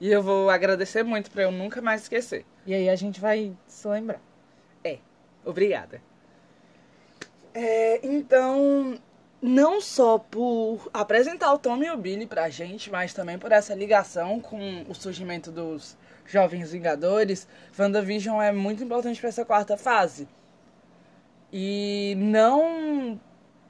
E 0.00 0.12
eu 0.12 0.22
vou 0.22 0.50
agradecer 0.50 1.02
muito 1.02 1.30
pra 1.30 1.44
eu 1.44 1.50
nunca 1.50 1.80
mais 1.80 2.02
esquecer. 2.02 2.44
E 2.66 2.74
aí 2.74 2.88
a 2.88 2.96
gente 2.96 3.20
vai 3.20 3.56
se 3.66 3.88
lembrar. 3.88 4.20
Obrigada. 5.46 6.02
É, 7.54 8.04
então, 8.04 8.98
não 9.40 9.80
só 9.80 10.18
por 10.18 10.90
apresentar 10.92 11.52
o 11.52 11.58
Tom 11.58 11.80
e 11.84 11.90
o 11.90 11.96
Billy 11.96 12.26
pra 12.26 12.50
gente, 12.50 12.90
mas 12.90 13.14
também 13.14 13.38
por 13.38 13.52
essa 13.52 13.72
ligação 13.72 14.40
com 14.40 14.84
o 14.88 14.94
surgimento 14.94 15.52
dos 15.52 15.96
Jovens 16.26 16.72
Vingadores, 16.72 17.46
WandaVision 17.78 18.40
é 18.40 18.52
muito 18.52 18.82
importante 18.82 19.20
pra 19.20 19.28
essa 19.28 19.44
quarta 19.44 19.76
fase. 19.76 20.28
E 21.52 22.14
não. 22.18 23.20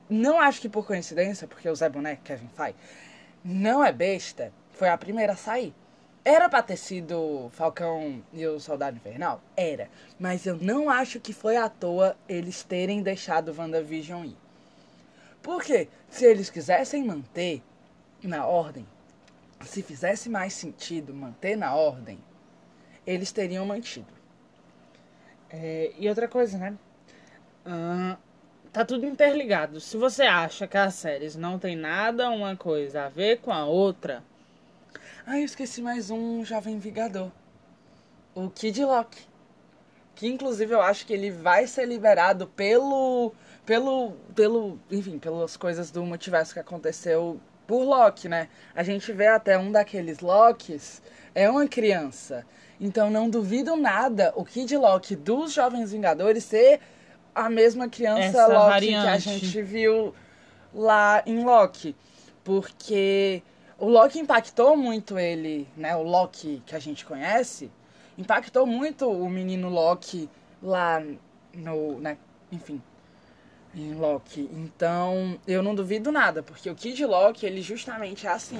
Não 0.09 0.41
acho 0.41 0.61
que 0.61 0.69
por 0.69 0.87
coincidência, 0.87 1.49
porque 1.49 1.69
o 1.69 1.75
Zé 1.75 1.89
Boneco, 1.89 2.23
Kevin 2.23 2.49
Feige, 2.49 2.77
não 3.45 3.85
é 3.85 3.91
besta, 3.91 4.53
foi 4.71 4.89
a 4.89 4.97
primeira 4.97 5.33
a 5.33 5.37
sair. 5.37 5.75
Era 6.25 6.49
pra 6.49 6.63
ter 6.63 6.77
sido 6.77 7.49
Falcão 7.53 8.23
e 8.33 8.45
o 8.47 8.59
Soldado 8.59 8.97
Invernal? 8.97 9.41
Era. 9.57 9.89
Mas 10.19 10.47
eu 10.47 10.57
não 10.57 10.91
acho 10.91 11.21
que 11.21 11.33
foi 11.33 11.57
à 11.57 11.69
toa 11.69 12.17
eles 12.29 12.63
terem 12.65 13.03
deixado 13.03 13.55
WandaVision 13.57 14.25
ir. 14.25 14.37
Porque 15.41 15.89
se 16.09 16.25
eles 16.25 16.51
quisessem 16.51 17.05
manter 17.05 17.63
na 18.23 18.45
ordem, 18.45 18.85
se 19.65 19.83
fizesse 19.83 20.29
mais 20.29 20.53
sentido 20.53 21.15
manter 21.15 21.57
na 21.57 21.75
ordem, 21.75 22.19
eles 23.07 23.33
teriam 23.33 23.65
mantido. 23.67 24.07
É, 25.51 25.93
e 25.99 26.09
outra 26.09 26.29
coisa, 26.29 26.59
né? 26.59 26.77
Ahn, 27.67 28.17
tá 28.73 28.85
tudo 28.85 29.07
interligado. 29.07 29.81
Se 29.81 29.97
você 29.97 30.25
acha 30.25 30.67
que 30.69 30.77
as 30.79 30.95
séries 30.95 31.37
não 31.37 31.59
tem 31.59 31.77
nada 31.77 32.31
uma 32.31 32.57
coisa 32.57 33.05
a 33.07 33.09
ver 33.09 33.41
com 33.41 33.53
a 33.53 33.65
outra, 33.67 34.25
Ah, 35.27 35.39
eu 35.39 35.45
esqueci 35.45 35.83
mais 35.83 36.11
um 36.11 36.45
jovem 36.45 36.79
vingador. 36.79 37.31
O 38.35 38.49
Kid 38.51 38.85
Loki. 38.85 39.27
que 40.15 40.27
inclusive 40.29 40.75
eu 40.75 40.81
acho 40.81 41.07
que 41.07 41.13
ele 41.13 41.31
vai 41.31 41.67
ser 41.67 41.87
liberado 41.87 42.47
pelo 42.49 43.33
pelo 43.65 44.13
pelo, 44.35 44.79
enfim, 44.91 45.19
pelas 45.19 45.57
coisas 45.57 45.91
do 45.91 46.05
multiverso 46.05 46.55
que 46.55 46.61
aconteceu 46.61 47.41
por 47.67 47.83
Loki, 47.85 48.29
né? 48.29 48.49
A 48.75 48.83
gente 48.83 49.13
vê 49.13 49.27
até 49.29 49.59
um 49.59 49.73
daqueles 49.73 50.21
Lokis 50.21 51.03
é 51.35 51.51
uma 51.51 51.67
criança. 51.69 52.47
Então 52.81 53.11
não 53.11 53.29
duvido 53.31 53.77
nada 53.77 54.33
o 54.37 54.45
Kid 54.45 54.77
Loki 54.77 55.17
dos 55.17 55.53
Jovens 55.53 55.93
Vingadores 55.93 56.45
ser 56.45 56.81
a 57.35 57.49
mesma 57.51 57.89
criança 57.89 58.23
Essa 58.23 58.47
Loki 58.47 58.71
variante. 58.71 59.03
que 59.03 59.09
a 59.09 59.19
gente 59.19 59.63
viu 59.63 60.15
lá 60.75 61.23
em 61.27 61.45
Loki. 61.45 61.95
Porque 62.45 63.43
o 63.79 63.89
Loki 63.89 64.19
impactou 64.19 64.77
muito 64.77 65.19
ele, 65.19 65.69
né? 65.77 65.97
O 65.97 66.03
Loki 66.03 66.63
que 66.65 66.75
a 66.75 66.79
gente 66.79 67.05
conhece, 67.05 67.71
impactou 68.17 68.67
muito 68.67 69.11
o 69.11 69.29
menino 69.29 69.69
Loki 69.69 70.31
lá 70.63 71.03
no, 71.55 71.99
né? 71.99 72.17
Enfim, 72.53 72.81
em 73.75 73.95
Loki. 73.95 74.49
Então, 74.53 75.39
eu 75.47 75.63
não 75.63 75.75
duvido 75.75 76.11
nada, 76.13 76.43
porque 76.43 76.71
o 76.71 76.75
Kid 76.75 77.05
Loki, 77.05 77.45
ele 77.45 77.61
justamente 77.61 78.27
é 78.27 78.31
assim 78.31 78.59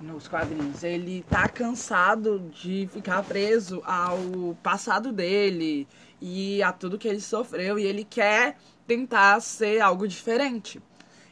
nos 0.00 0.28
quadrinhos. 0.28 0.82
Ele 0.82 1.24
tá 1.28 1.48
cansado 1.48 2.40
de 2.52 2.88
ficar 2.92 3.22
preso 3.22 3.82
ao 3.84 4.56
passado 4.62 5.12
dele 5.12 5.86
e 6.20 6.62
a 6.62 6.72
tudo 6.72 6.98
que 6.98 7.08
ele 7.08 7.20
sofreu 7.20 7.78
e 7.78 7.84
ele 7.84 8.04
quer 8.04 8.56
tentar 8.86 9.40
ser 9.40 9.80
algo 9.80 10.06
diferente. 10.06 10.80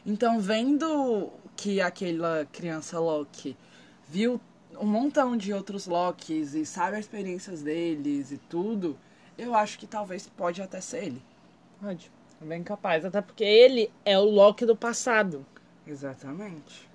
Então, 0.05 0.39
vendo 0.39 1.31
que 1.55 1.81
aquela 1.81 2.47
criança 2.51 2.99
Loki 2.99 3.57
viu 4.07 4.39
um 4.79 4.85
montão 4.85 5.35
de 5.35 5.53
outros 5.53 5.87
Lokis 5.87 6.53
e 6.53 6.65
sabe 6.65 6.97
as 6.97 7.05
experiências 7.05 7.61
deles 7.61 8.31
e 8.31 8.37
tudo, 8.37 8.97
eu 9.37 9.55
acho 9.55 9.77
que 9.79 9.87
talvez 9.87 10.27
pode 10.27 10.61
até 10.61 10.79
ser 10.79 11.05
ele. 11.05 11.21
Pode. 11.81 12.11
É 12.41 12.45
bem 12.45 12.63
capaz. 12.63 13.03
Até 13.03 13.21
porque 13.21 13.43
ele 13.43 13.91
é 14.05 14.17
o 14.17 14.23
Loki 14.23 14.65
do 14.65 14.75
passado. 14.75 15.45
Exatamente. 15.85 16.87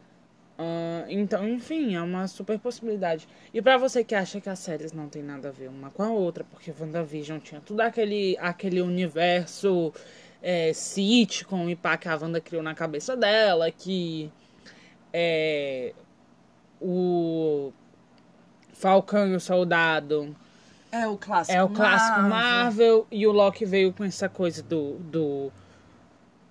Então, 1.09 1.49
enfim, 1.49 1.95
é 1.95 2.01
uma 2.03 2.27
super 2.27 2.59
possibilidade. 2.59 3.29
E 3.53 3.61
pra 3.61 3.77
você 3.77 4.05
que 4.05 4.15
acha 4.15 4.41
que 4.41 4.49
as 4.49 4.59
séries 4.59 4.93
não 4.93 5.09
tem 5.09 5.23
nada 5.23 5.49
a 5.49 5.53
ver 5.53 5.69
uma 5.69 5.91
com 5.91 6.03
a 6.03 6.11
outra, 6.11 6.45
porque 6.45 6.73
WandaVision 6.79 7.39
tinha 7.39 7.61
tudo 7.61 7.81
aquele, 7.81 8.37
aquele 8.41 8.81
universo 8.81 9.93
é, 10.43 10.73
sitcom 10.73 11.69
e 11.69 11.77
pá 11.77 11.97
que 11.97 12.09
a 12.09 12.17
Wanda 12.17 12.41
criou 12.41 12.63
na 12.63 12.75
cabeça 12.75 13.17
dela, 13.17 13.71
que 13.71 14.31
é, 15.13 15.93
o 16.81 17.73
Falcão 18.73 19.29
e 19.29 19.37
o 19.37 19.41
Soldado 19.41 20.35
É 20.91 21.07
o 21.07 21.17
clássico. 21.17 21.57
é 21.57 21.63
o 21.63 21.69
clássico 21.69 22.21
Marvel, 22.23 23.07
e 23.11 23.27
o 23.27 23.33
Loki 23.33 23.65
veio 23.65 23.93
com 23.93 24.05
essa 24.05 24.29
coisa 24.29 24.63
do, 24.63 24.95
do 24.99 25.53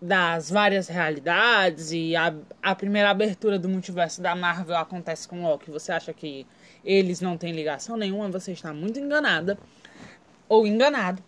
das 0.02 0.50
várias 0.50 0.88
realidades 0.88 1.92
e 1.92 2.16
a, 2.16 2.34
a 2.62 2.74
primeira 2.74 3.12
abertura 3.12 3.60
do 3.60 3.70
multiverso 3.70 4.20
da 4.22 4.36
Marvel 4.36 4.76
acontece 4.76 5.28
com 5.28 5.44
o 5.44 5.48
Loki. 5.48 5.70
Você 5.70 5.92
acha 5.92 6.12
que 6.12 6.48
eles 6.84 7.22
não 7.22 7.38
têm 7.38 7.52
ligação 7.54 7.96
nenhuma? 7.96 8.30
Você 8.30 8.52
está 8.52 8.74
muito 8.74 9.00
enganada 9.00 9.60
ou 10.50 10.66
enganado. 10.66 11.24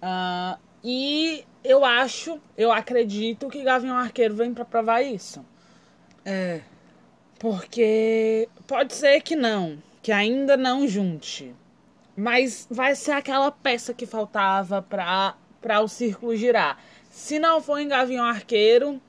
Ah, 0.00 0.58
e 0.82 1.44
eu 1.62 1.84
acho, 1.84 2.40
eu 2.56 2.72
acredito 2.72 3.48
que 3.48 3.62
Gavião 3.62 3.96
Arqueiro 3.96 4.34
vem 4.34 4.54
para 4.54 4.64
provar 4.64 5.02
isso. 5.02 5.44
É. 6.24 6.62
Porque 7.38 8.48
pode 8.66 8.94
ser 8.94 9.20
que 9.20 9.36
não, 9.36 9.78
que 10.02 10.10
ainda 10.10 10.56
não 10.56 10.88
junte. 10.88 11.54
Mas 12.16 12.66
vai 12.70 12.94
ser 12.94 13.12
aquela 13.12 13.52
peça 13.52 13.92
que 13.92 14.06
faltava 14.06 14.80
pra, 14.80 15.36
pra 15.60 15.80
o 15.82 15.88
círculo 15.88 16.34
girar. 16.34 16.78
Se 17.16 17.38
não 17.38 17.62
for 17.62 17.78
em 17.78 17.88
Gavião 17.88 18.22
Arqueiro, 18.26 19.00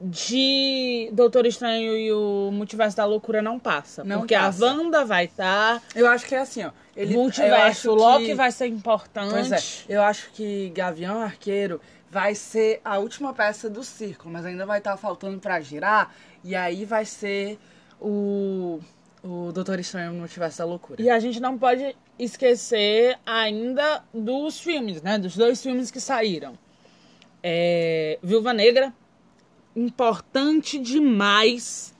de 0.00 1.10
Doutor 1.12 1.44
Estranho 1.44 1.96
e 1.96 2.12
o 2.12 2.50
Multiverso 2.52 2.96
da 2.96 3.04
Loucura 3.04 3.42
não 3.42 3.58
passa. 3.58 4.04
Não 4.04 4.20
porque 4.20 4.36
passa. 4.36 4.64
a 4.64 4.68
Wanda 4.68 5.04
vai 5.04 5.24
estar, 5.24 5.82
Eu 5.92 6.06
acho 6.06 6.24
que 6.24 6.36
é 6.36 6.38
assim, 6.38 6.64
ó. 6.64 6.70
Ele, 6.96 7.12
multiverso, 7.14 7.90
o 7.90 7.94
Loki 7.96 8.26
que- 8.26 8.34
vai 8.36 8.52
ser 8.52 8.68
importante. 8.68 9.28
Pois 9.32 9.50
é, 9.50 9.60
eu 9.88 10.00
acho 10.02 10.30
que 10.30 10.70
Gavião 10.70 11.20
Arqueiro 11.20 11.80
vai 12.08 12.32
ser 12.36 12.80
a 12.84 12.98
última 12.98 13.34
peça 13.34 13.68
do 13.68 13.82
círculo, 13.82 14.32
mas 14.32 14.46
ainda 14.46 14.64
vai 14.64 14.78
estar 14.78 14.96
faltando 14.96 15.40
pra 15.40 15.60
girar, 15.60 16.14
e 16.44 16.54
aí 16.54 16.84
vai 16.84 17.04
ser 17.04 17.58
o, 18.00 18.78
o 19.20 19.50
Doutor 19.52 19.80
Estranho 19.80 20.12
no 20.12 20.20
Multiverso 20.20 20.58
da 20.58 20.64
Loucura. 20.64 21.02
E 21.02 21.10
a 21.10 21.18
gente 21.18 21.40
não 21.40 21.58
pode 21.58 21.96
esquecer 22.16 23.18
ainda 23.26 24.04
dos 24.14 24.60
filmes, 24.60 25.02
né? 25.02 25.18
Dos 25.18 25.36
dois 25.36 25.60
filmes 25.60 25.90
que 25.90 26.00
saíram. 26.00 26.56
É, 27.42 28.18
Viúva 28.22 28.52
Negra, 28.52 28.92
importante 29.74 30.78
demais 30.78 31.94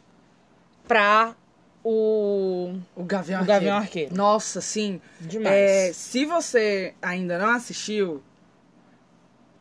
pra 0.87 1.35
o. 1.83 2.75
O 2.95 3.05
Gavião 3.05 3.39
O 3.39 3.41
Arqueiro. 3.41 3.61
Gavião 3.61 3.77
Arqueiro. 3.77 4.15
Nossa, 4.15 4.61
sim. 4.61 5.01
Demais. 5.21 5.55
É, 5.55 5.93
se 5.93 6.25
você 6.27 6.95
ainda 7.01 7.39
não 7.39 7.49
assistiu, 7.49 8.23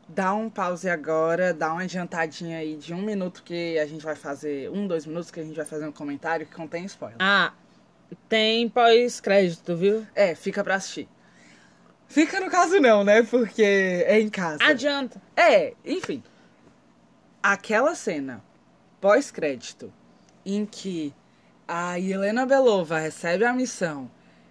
dá 0.07 0.33
um 0.33 0.49
pause 0.49 0.89
agora, 0.89 1.53
dá 1.53 1.71
uma 1.71 1.83
adiantadinha 1.83 2.57
aí 2.57 2.75
de 2.75 2.93
um 2.93 3.01
minuto 3.01 3.43
que 3.43 3.77
a 3.79 3.85
gente 3.85 4.03
vai 4.03 4.15
fazer, 4.15 4.69
um, 4.69 4.87
dois 4.87 5.05
minutos 5.05 5.31
que 5.31 5.39
a 5.39 5.43
gente 5.43 5.55
vai 5.55 5.65
fazer 5.65 5.87
um 5.87 5.91
comentário 5.91 6.45
que 6.45 6.53
contém 6.53 6.83
spoiler. 6.85 7.17
Ah, 7.19 7.53
tem 8.27 8.67
pós-crédito, 8.67 9.75
viu? 9.75 10.05
É, 10.15 10.35
fica 10.35 10.63
pra 10.63 10.75
assistir. 10.75 11.07
Fica 12.09 12.39
no 12.39 12.49
caso 12.49 12.79
não, 12.79 13.03
né? 13.03 13.21
Porque 13.21 13.61
é 13.61 14.19
em 14.19 14.29
casa. 14.29 14.57
Adianta. 14.63 15.21
É, 15.35 15.75
enfim. 15.85 16.23
Aquela 17.41 17.93
cena 17.93 18.43
pós-crédito 18.99 19.93
em 20.43 20.65
que 20.65 21.13
a 21.67 21.99
Helena 21.99 22.47
Belova 22.47 22.97
recebe 22.97 23.45
a 23.45 23.53
missão 23.53 24.09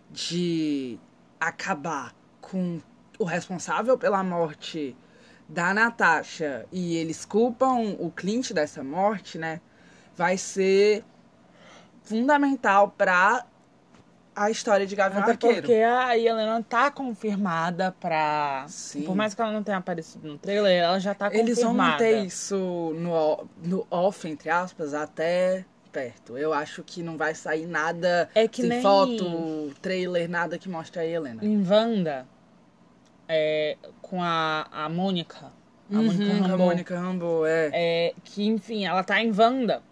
de 0.08 1.00
acabar 1.40 2.14
com 2.40 2.80
o 3.18 3.24
responsável 3.24 3.98
pela 3.98 4.22
morte 4.22 4.96
da 5.48 5.74
Natasha 5.74 6.64
e 6.70 6.96
eles 6.96 7.24
culpam 7.24 7.96
o 7.98 8.08
Clint 8.12 8.52
dessa 8.52 8.84
morte, 8.84 9.36
né? 9.36 9.60
Vai 10.16 10.38
ser 10.38 11.04
fundamental 12.04 12.94
pra 12.96 13.44
a 14.44 14.50
história 14.50 14.86
de 14.86 14.94
Gavião 14.94 15.22
Até 15.22 15.32
Arqueiro. 15.32 15.56
porque 15.62 15.74
a 15.74 16.16
Helena 16.16 16.64
tá 16.68 16.90
confirmada 16.90 17.92
pra. 18.00 18.64
Sim. 18.68 19.02
Por 19.02 19.14
mais 19.16 19.34
que 19.34 19.40
ela 19.42 19.50
não 19.52 19.62
tenha 19.62 19.78
aparecido 19.78 20.26
no 20.28 20.38
trailer, 20.38 20.82
ela 20.82 20.98
já 20.98 21.14
tá 21.14 21.26
Eles 21.32 21.56
vão 21.58 21.72
confirmada. 21.72 21.92
manter 21.92 22.24
isso 22.26 22.56
no, 22.98 23.46
no 23.62 23.86
off, 23.90 24.28
entre 24.28 24.48
aspas, 24.50 24.94
até 24.94 25.64
perto. 25.92 26.36
Eu 26.38 26.52
acho 26.52 26.82
que 26.82 27.02
não 27.02 27.16
vai 27.16 27.34
sair 27.34 27.66
nada 27.66 28.28
É 28.34 28.46
que 28.46 28.60
sem 28.62 28.70
nem- 28.70 28.82
foto, 28.82 29.72
trailer, 29.82 30.28
nada 30.28 30.58
que 30.58 30.68
mostre 30.68 31.00
a 31.00 31.04
Helena. 31.06 31.44
Em 31.44 31.66
Wanda, 31.66 32.26
é, 33.26 33.76
com 34.02 34.22
a, 34.22 34.66
a 34.70 34.88
Mônica. 34.88 35.46
A 35.90 35.96
Mônica 35.96 36.22
Uhum, 36.34 36.44
a 36.54 36.56
Mônica 36.58 36.98
Rambeau, 37.00 37.46
é. 37.46 37.70
é, 37.72 38.14
que, 38.22 38.46
enfim, 38.46 38.84
ela 38.84 39.02
tá 39.02 39.20
em 39.22 39.32
Wanda. 39.32 39.82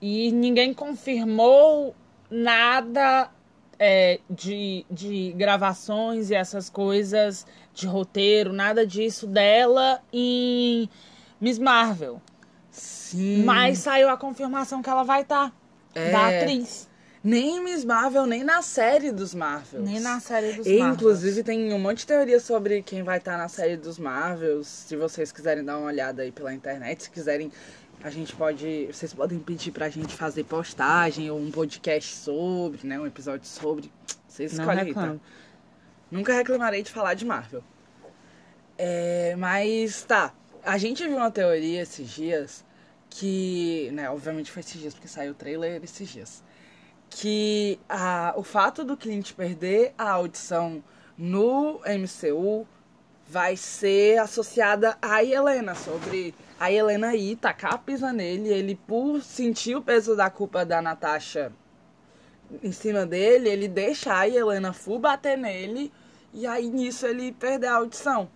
E 0.00 0.32
ninguém 0.32 0.72
confirmou 0.72 1.94
nada 2.30 3.28
é, 3.78 4.20
de, 4.28 4.84
de 4.90 5.32
gravações 5.36 6.30
e 6.30 6.34
essas 6.34 6.68
coisas 6.68 7.46
de 7.72 7.86
roteiro, 7.86 8.52
nada 8.52 8.86
disso 8.86 9.26
dela 9.26 10.02
em 10.12 10.88
Miss 11.40 11.58
Marvel. 11.58 12.20
Sim. 12.70 13.44
Mas 13.44 13.78
saiu 13.78 14.08
a 14.08 14.16
confirmação 14.16 14.82
que 14.82 14.90
ela 14.90 15.02
vai 15.02 15.22
estar. 15.22 15.52
É. 15.94 16.10
Da 16.10 16.28
atriz. 16.28 16.88
Nem 17.22 17.56
em 17.56 17.64
Miss 17.64 17.84
Marvel, 17.84 18.26
nem 18.26 18.44
na 18.44 18.62
série 18.62 19.10
dos 19.10 19.34
Marvels. 19.34 19.84
Nem 19.84 19.98
na 20.00 20.20
série 20.20 20.52
dos 20.52 20.66
E, 20.66 20.78
Marvels. 20.78 20.96
inclusive, 20.96 21.42
tem 21.42 21.72
um 21.72 21.78
monte 21.78 21.98
de 21.98 22.06
teoria 22.06 22.38
sobre 22.38 22.82
quem 22.82 23.02
vai 23.02 23.18
estar 23.18 23.36
na 23.36 23.48
série 23.48 23.76
dos 23.76 23.98
Marvels. 23.98 24.66
Se 24.66 24.96
vocês 24.96 25.32
quiserem 25.32 25.64
dar 25.64 25.78
uma 25.78 25.88
olhada 25.88 26.22
aí 26.22 26.30
pela 26.30 26.54
internet, 26.54 27.04
se 27.04 27.10
quiserem, 27.10 27.50
a 28.02 28.10
gente 28.10 28.34
pode. 28.34 28.86
Vocês 28.86 29.12
podem 29.12 29.38
pedir 29.38 29.72
pra 29.72 29.88
gente 29.88 30.14
fazer 30.14 30.44
postagem 30.44 31.30
ou 31.30 31.38
um 31.38 31.50
podcast 31.50 32.14
sobre, 32.14 32.86
né? 32.86 32.98
Um 32.98 33.06
episódio 33.06 33.46
sobre. 33.46 33.90
Vocês 34.26 34.52
Não 34.52 34.64
escolhem 34.64 34.84
aí, 34.86 34.94
tá? 34.94 35.16
Nunca 36.10 36.32
reclamarei 36.32 36.82
de 36.82 36.90
falar 36.90 37.14
de 37.14 37.24
Marvel. 37.24 37.62
É, 38.76 39.34
mas 39.36 40.02
tá. 40.02 40.32
A 40.64 40.78
gente 40.78 41.06
viu 41.06 41.16
uma 41.16 41.30
teoria 41.30 41.82
esses 41.82 42.08
dias 42.08 42.64
que. 43.10 43.90
Né, 43.92 44.08
obviamente 44.08 44.50
foi 44.50 44.60
esses 44.60 44.80
dias, 44.80 44.94
porque 44.94 45.08
saiu 45.08 45.32
o 45.32 45.34
trailer 45.34 45.82
esses 45.82 46.08
dias. 46.08 46.42
Que 47.10 47.80
a, 47.88 48.34
o 48.36 48.42
fato 48.42 48.84
do 48.84 48.96
Clint 48.96 49.32
perder 49.32 49.92
a 49.98 50.10
audição 50.10 50.82
no 51.16 51.80
MCU 51.80 52.66
vai 53.28 53.56
ser 53.56 54.18
associada 54.18 54.96
a 55.02 55.22
Helena, 55.22 55.74
sobre 55.74 56.34
a 56.58 56.72
Helena 56.72 57.14
ir 57.14 57.36
tacar 57.36 57.74
a 57.74 57.78
pisa 57.78 58.12
nele, 58.12 58.48
ele 58.48 58.74
por 58.74 59.20
sentir 59.20 59.76
o 59.76 59.82
peso 59.82 60.16
da 60.16 60.30
culpa 60.30 60.64
da 60.64 60.80
Natasha 60.80 61.52
em 62.62 62.72
cima 62.72 63.04
dele, 63.04 63.50
ele 63.50 63.68
deixa 63.68 64.18
a 64.18 64.26
Helena 64.26 64.72
full 64.72 64.98
bater 64.98 65.36
nele 65.36 65.92
E 66.32 66.46
aí 66.46 66.70
nisso 66.70 67.06
ele 67.06 67.32
perdeu 67.32 67.70
a 67.70 67.76
audição. 67.76 68.28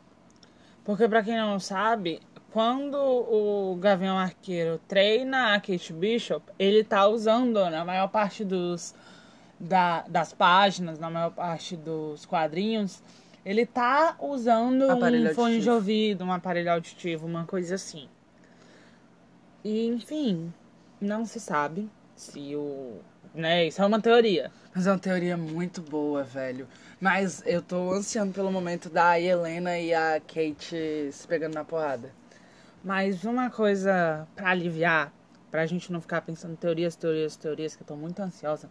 Porque 0.84 1.08
pra 1.08 1.22
quem 1.22 1.36
não 1.36 1.58
sabe, 1.58 2.20
quando 2.52 2.96
o 2.96 3.76
Gavião 3.80 4.18
Arqueiro 4.18 4.78
treina 4.86 5.54
a 5.54 5.60
Kate 5.60 5.92
Bishop, 5.92 6.44
ele 6.58 6.84
tá 6.84 7.06
usando 7.06 7.70
na 7.70 7.84
maior 7.84 8.08
parte 8.08 8.44
dos 8.44 8.94
da, 9.58 10.02
das 10.08 10.32
páginas, 10.32 10.98
na 10.98 11.08
maior 11.08 11.30
parte 11.30 11.76
dos 11.76 12.26
quadrinhos, 12.26 13.02
ele 13.44 13.66
tá 13.66 14.16
usando 14.20 14.90
Aparelho 14.90 15.30
um 15.30 15.34
fone 15.34 15.60
de 15.60 15.68
ouvido, 15.70 16.24
um 16.24 16.32
aparelho 16.32 16.72
auditivo, 16.72 17.26
uma 17.26 17.44
coisa 17.44 17.74
assim. 17.74 18.08
E 19.64 19.86
enfim, 19.86 20.52
não 21.00 21.24
se 21.24 21.40
sabe 21.40 21.88
se 22.14 22.54
o, 22.54 23.00
né, 23.34 23.66
isso 23.66 23.82
é 23.82 23.86
uma 23.86 24.00
teoria. 24.00 24.50
Mas 24.74 24.86
é 24.86 24.92
uma 24.92 24.98
teoria 24.98 25.36
muito 25.36 25.82
boa, 25.82 26.22
velho. 26.22 26.66
Mas 27.00 27.42
eu 27.44 27.60
tô 27.60 27.92
ansiando 27.92 28.32
pelo 28.32 28.50
momento 28.50 28.88
da 28.88 29.20
Helena 29.20 29.78
e 29.78 29.92
a 29.92 30.20
Kate 30.20 31.10
se 31.12 31.26
pegando 31.26 31.54
na 31.54 31.64
porrada. 31.64 32.12
Mas 32.82 33.24
uma 33.24 33.50
coisa 33.50 34.26
pra 34.34 34.50
aliviar, 34.50 35.12
pra 35.50 35.66
gente 35.66 35.92
não 35.92 36.00
ficar 36.00 36.22
pensando 36.22 36.56
teorias, 36.56 36.96
teorias, 36.96 37.36
teorias, 37.36 37.76
que 37.76 37.82
eu 37.82 37.86
tô 37.86 37.96
muito 37.96 38.20
ansiosa. 38.20 38.70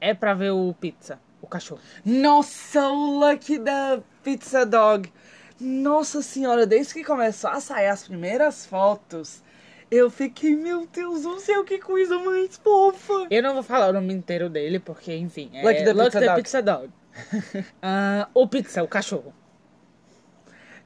É 0.00 0.14
pra 0.14 0.32
ver 0.32 0.50
o 0.50 0.72
Pizza, 0.74 1.18
o 1.40 1.46
cachorro. 1.46 1.80
Nossa, 2.04 2.88
o 2.88 3.18
Lucky 3.18 3.58
da 3.58 4.00
Pizza 4.22 4.64
Dog. 4.64 5.12
Nossa 5.60 6.22
senhora, 6.22 6.66
desde 6.66 6.94
que 6.94 7.04
começou 7.04 7.50
a 7.50 7.60
sair 7.60 7.88
as 7.88 8.06
primeiras 8.06 8.64
fotos, 8.64 9.42
eu 9.90 10.08
fiquei, 10.08 10.56
meu 10.56 10.86
Deus 10.86 11.22
do 11.22 11.38
céu, 11.40 11.64
que 11.64 11.78
coisa 11.78 12.18
mais 12.18 12.56
fofa. 12.56 13.26
Eu 13.30 13.42
não 13.42 13.54
vou 13.54 13.62
falar 13.62 13.90
o 13.90 13.92
nome 13.92 14.14
inteiro 14.14 14.48
dele, 14.48 14.78
porque, 14.78 15.14
enfim, 15.14 15.50
é 15.52 15.62
Lucky 15.62 15.84
the 15.84 15.94
Pizza 15.94 16.20
the 16.20 16.26
Dog. 16.26 16.42
Pizza 16.42 16.62
Dog. 16.62 16.90
Ah, 17.82 18.28
o 18.32 18.46
Pizza, 18.46 18.82
o 18.82 18.88
cachorro. 18.88 19.34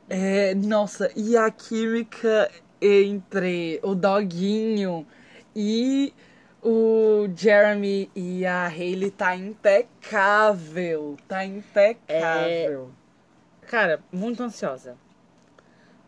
É, 0.08 0.54
nossa, 0.54 1.10
e 1.14 1.36
a 1.36 1.50
química 1.50 2.50
entre 2.80 3.80
o 3.82 3.94
doguinho 3.94 5.06
e 5.54 6.12
o 6.64 7.28
Jeremy 7.36 8.10
e 8.16 8.46
a 8.46 8.66
Hayley 8.66 9.10
tá 9.10 9.36
impecável. 9.36 11.16
Tá 11.28 11.44
impecável. 11.44 12.90
Cara, 13.68 14.00
muito 14.10 14.42
ansiosa. 14.42 14.96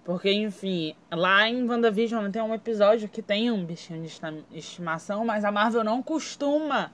Porque, 0.03 0.33
enfim, 0.33 0.95
lá 1.11 1.49
em 1.49 1.69
WandaVision 1.69 2.31
tem 2.31 2.41
um 2.41 2.55
episódio 2.55 3.09
que 3.09 3.21
tem 3.21 3.51
um 3.51 3.65
bichinho 3.65 4.03
de 4.03 4.59
estimação, 4.59 5.25
mas 5.25 5.45
a 5.45 5.53
Marvel 5.53 5.85
não 5.85 6.03
costuma 6.03 6.91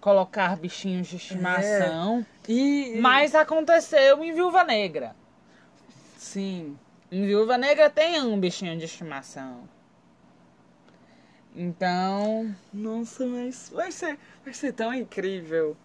colocar 0.00 0.56
bichinhos 0.56 1.06
de 1.06 1.16
estimação. 1.16 2.26
E. 2.48 2.98
Mas 3.00 3.34
aconteceu 3.34 4.22
em 4.22 4.32
Viúva 4.34 4.64
Negra. 4.64 5.14
Sim. 6.18 6.76
Em 7.10 7.24
Viúva 7.24 7.56
Negra 7.56 7.88
tem 7.88 8.20
um 8.20 8.38
bichinho 8.38 8.76
de 8.76 8.84
estimação. 8.84 9.60
Então, 11.54 12.54
Nossa, 12.72 13.26
mas 13.26 13.70
vai 13.74 13.90
ser, 13.90 14.18
vai 14.44 14.54
ser 14.54 14.72
tão 14.72 14.94
incrível. 14.94 15.76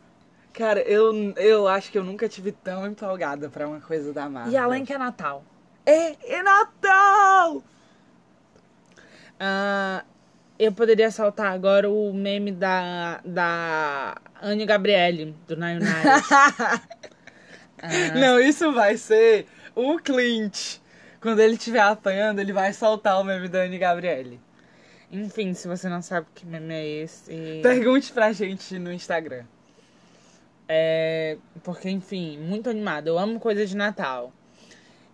Cara, 0.54 0.80
eu, 0.82 1.34
eu 1.36 1.68
acho 1.68 1.92
que 1.92 1.98
eu 1.98 2.04
nunca 2.04 2.30
tive 2.30 2.52
tão 2.52 2.88
empolgada 2.88 3.50
pra 3.50 3.68
uma 3.68 3.82
coisa 3.82 4.14
da 4.14 4.30
Marvel. 4.30 4.54
e 4.54 4.58
além 4.58 4.86
que 4.86 4.94
é 4.94 4.98
Natal. 4.98 5.44
É, 5.86 6.38
é 6.38 6.44
Natal! 6.44 7.64
Ah, 9.40 10.04
eu 10.58 10.72
poderia 10.72 11.12
saltar 11.12 11.52
agora 11.52 11.90
o 11.90 12.14
meme 12.14 12.52
da, 12.52 13.20
da 13.26 14.16
Anne 14.42 14.66
Gabriele, 14.66 15.36
do 15.48 15.56
Nine 15.58 15.80
Nights. 15.80 16.30
Não, 18.16 18.40
isso 18.40 18.72
vai 18.72 18.96
ser 18.98 19.48
o 19.76 20.00
Clint. 20.00 20.78
Quando 21.20 21.40
ele 21.40 21.56
estiver 21.56 21.82
apanhando, 21.82 22.40
ele 22.40 22.54
vai 22.54 22.72
soltar 22.72 23.20
o 23.20 23.24
meme 23.24 23.50
da 23.50 23.64
Anne 23.64 23.78
Gabriele. 23.78 24.40
Enfim, 25.12 25.54
se 25.54 25.68
você 25.68 25.88
não 25.88 26.02
sabe 26.02 26.28
que 26.34 26.46
meme 26.46 26.74
é 26.74 26.86
esse. 26.86 27.32
Pergunte 27.62 28.12
pra 28.12 28.32
gente 28.32 28.78
no 28.80 28.92
Instagram. 28.92 29.46
É, 30.68 31.38
porque, 31.64 31.90
enfim, 31.90 32.38
muito 32.40 32.70
animada. 32.70 33.10
Eu 33.10 33.20
amo 33.20 33.40
coisa 33.40 33.66
de 33.66 33.76
Natal. 33.76 34.34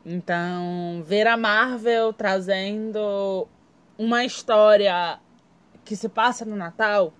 Então, 0.05 1.03
ver 1.05 1.27
a 1.27 1.37
Marvel 1.37 2.11
trazendo 2.13 3.47
uma 3.97 4.25
história 4.25 5.19
que 5.85 5.95
se 5.95 6.09
passa 6.09 6.43
no 6.45 6.55
Natal, 6.55 7.13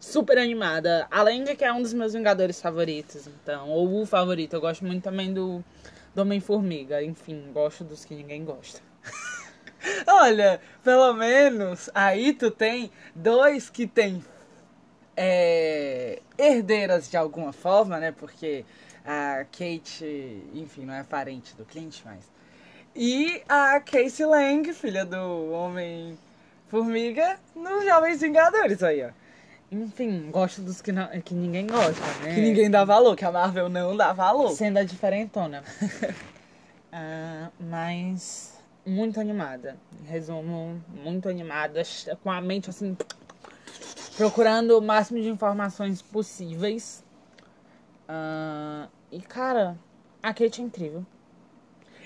super 0.00 0.38
animada. 0.38 1.06
Além 1.10 1.44
de 1.44 1.54
que 1.54 1.64
é 1.64 1.72
um 1.72 1.82
dos 1.82 1.92
meus 1.92 2.14
Vingadores 2.14 2.60
favoritos, 2.60 3.26
então, 3.26 3.68
ou 3.68 4.02
o 4.02 4.06
favorito. 4.06 4.54
Eu 4.54 4.60
gosto 4.60 4.84
muito 4.84 5.02
também 5.02 5.34
do, 5.34 5.62
do 6.14 6.22
Homem-Formiga. 6.22 7.02
Enfim, 7.02 7.50
gosto 7.52 7.84
dos 7.84 8.04
que 8.04 8.14
ninguém 8.14 8.44
gosta. 8.44 8.80
Olha, 10.06 10.60
pelo 10.82 11.12
menos 11.14 11.90
aí 11.94 12.32
tu 12.32 12.50
tem 12.50 12.90
dois 13.14 13.68
que 13.68 13.86
tem 13.86 14.24
é, 15.16 16.20
herdeiras 16.38 17.10
de 17.10 17.16
alguma 17.16 17.52
forma, 17.52 17.98
né? 17.98 18.12
Porque 18.12 18.64
a 19.04 19.44
Kate, 19.44 20.42
enfim, 20.54 20.84
não 20.84 20.94
é 20.94 21.02
parente 21.02 21.54
do 21.56 21.64
Clint, 21.64 22.00
mas. 22.04 22.32
E 22.96 23.42
a 23.48 23.80
Casey 23.80 24.24
Lang, 24.24 24.72
filha 24.72 25.04
do 25.04 25.50
Homem-Formiga, 25.50 27.38
nos 27.54 27.84
Jovens 27.84 28.20
Vingadores 28.20 28.82
aí, 28.82 29.04
ó. 29.04 29.10
Enfim, 29.72 30.30
gosto 30.30 30.60
dos 30.62 30.80
que, 30.80 30.92
não, 30.92 31.08
que 31.20 31.34
ninguém 31.34 31.66
gosta, 31.66 32.00
né? 32.22 32.34
Que 32.34 32.40
ninguém 32.40 32.70
dá 32.70 32.84
valor, 32.84 33.16
que 33.16 33.24
a 33.24 33.32
Marvel 33.32 33.68
não 33.68 33.96
dá 33.96 34.12
valor. 34.12 34.52
Sendo 34.52 34.78
a 34.78 34.84
diferentona. 34.84 35.62
Ah, 36.96 37.50
mas 37.58 38.53
muito 38.86 39.20
animada. 39.20 39.76
Em 40.02 40.06
resumo, 40.06 40.82
muito 40.88 41.28
animada, 41.28 41.82
com 42.22 42.30
a 42.30 42.40
mente 42.40 42.70
assim, 42.70 42.96
procurando 44.16 44.78
o 44.78 44.82
máximo 44.82 45.20
de 45.20 45.28
informações 45.28 46.02
possíveis. 46.02 47.04
Ah, 48.08 48.88
e 49.10 49.20
cara, 49.20 49.76
a 50.22 50.32
Kate 50.32 50.60
é 50.60 50.64
incrível. 50.64 51.04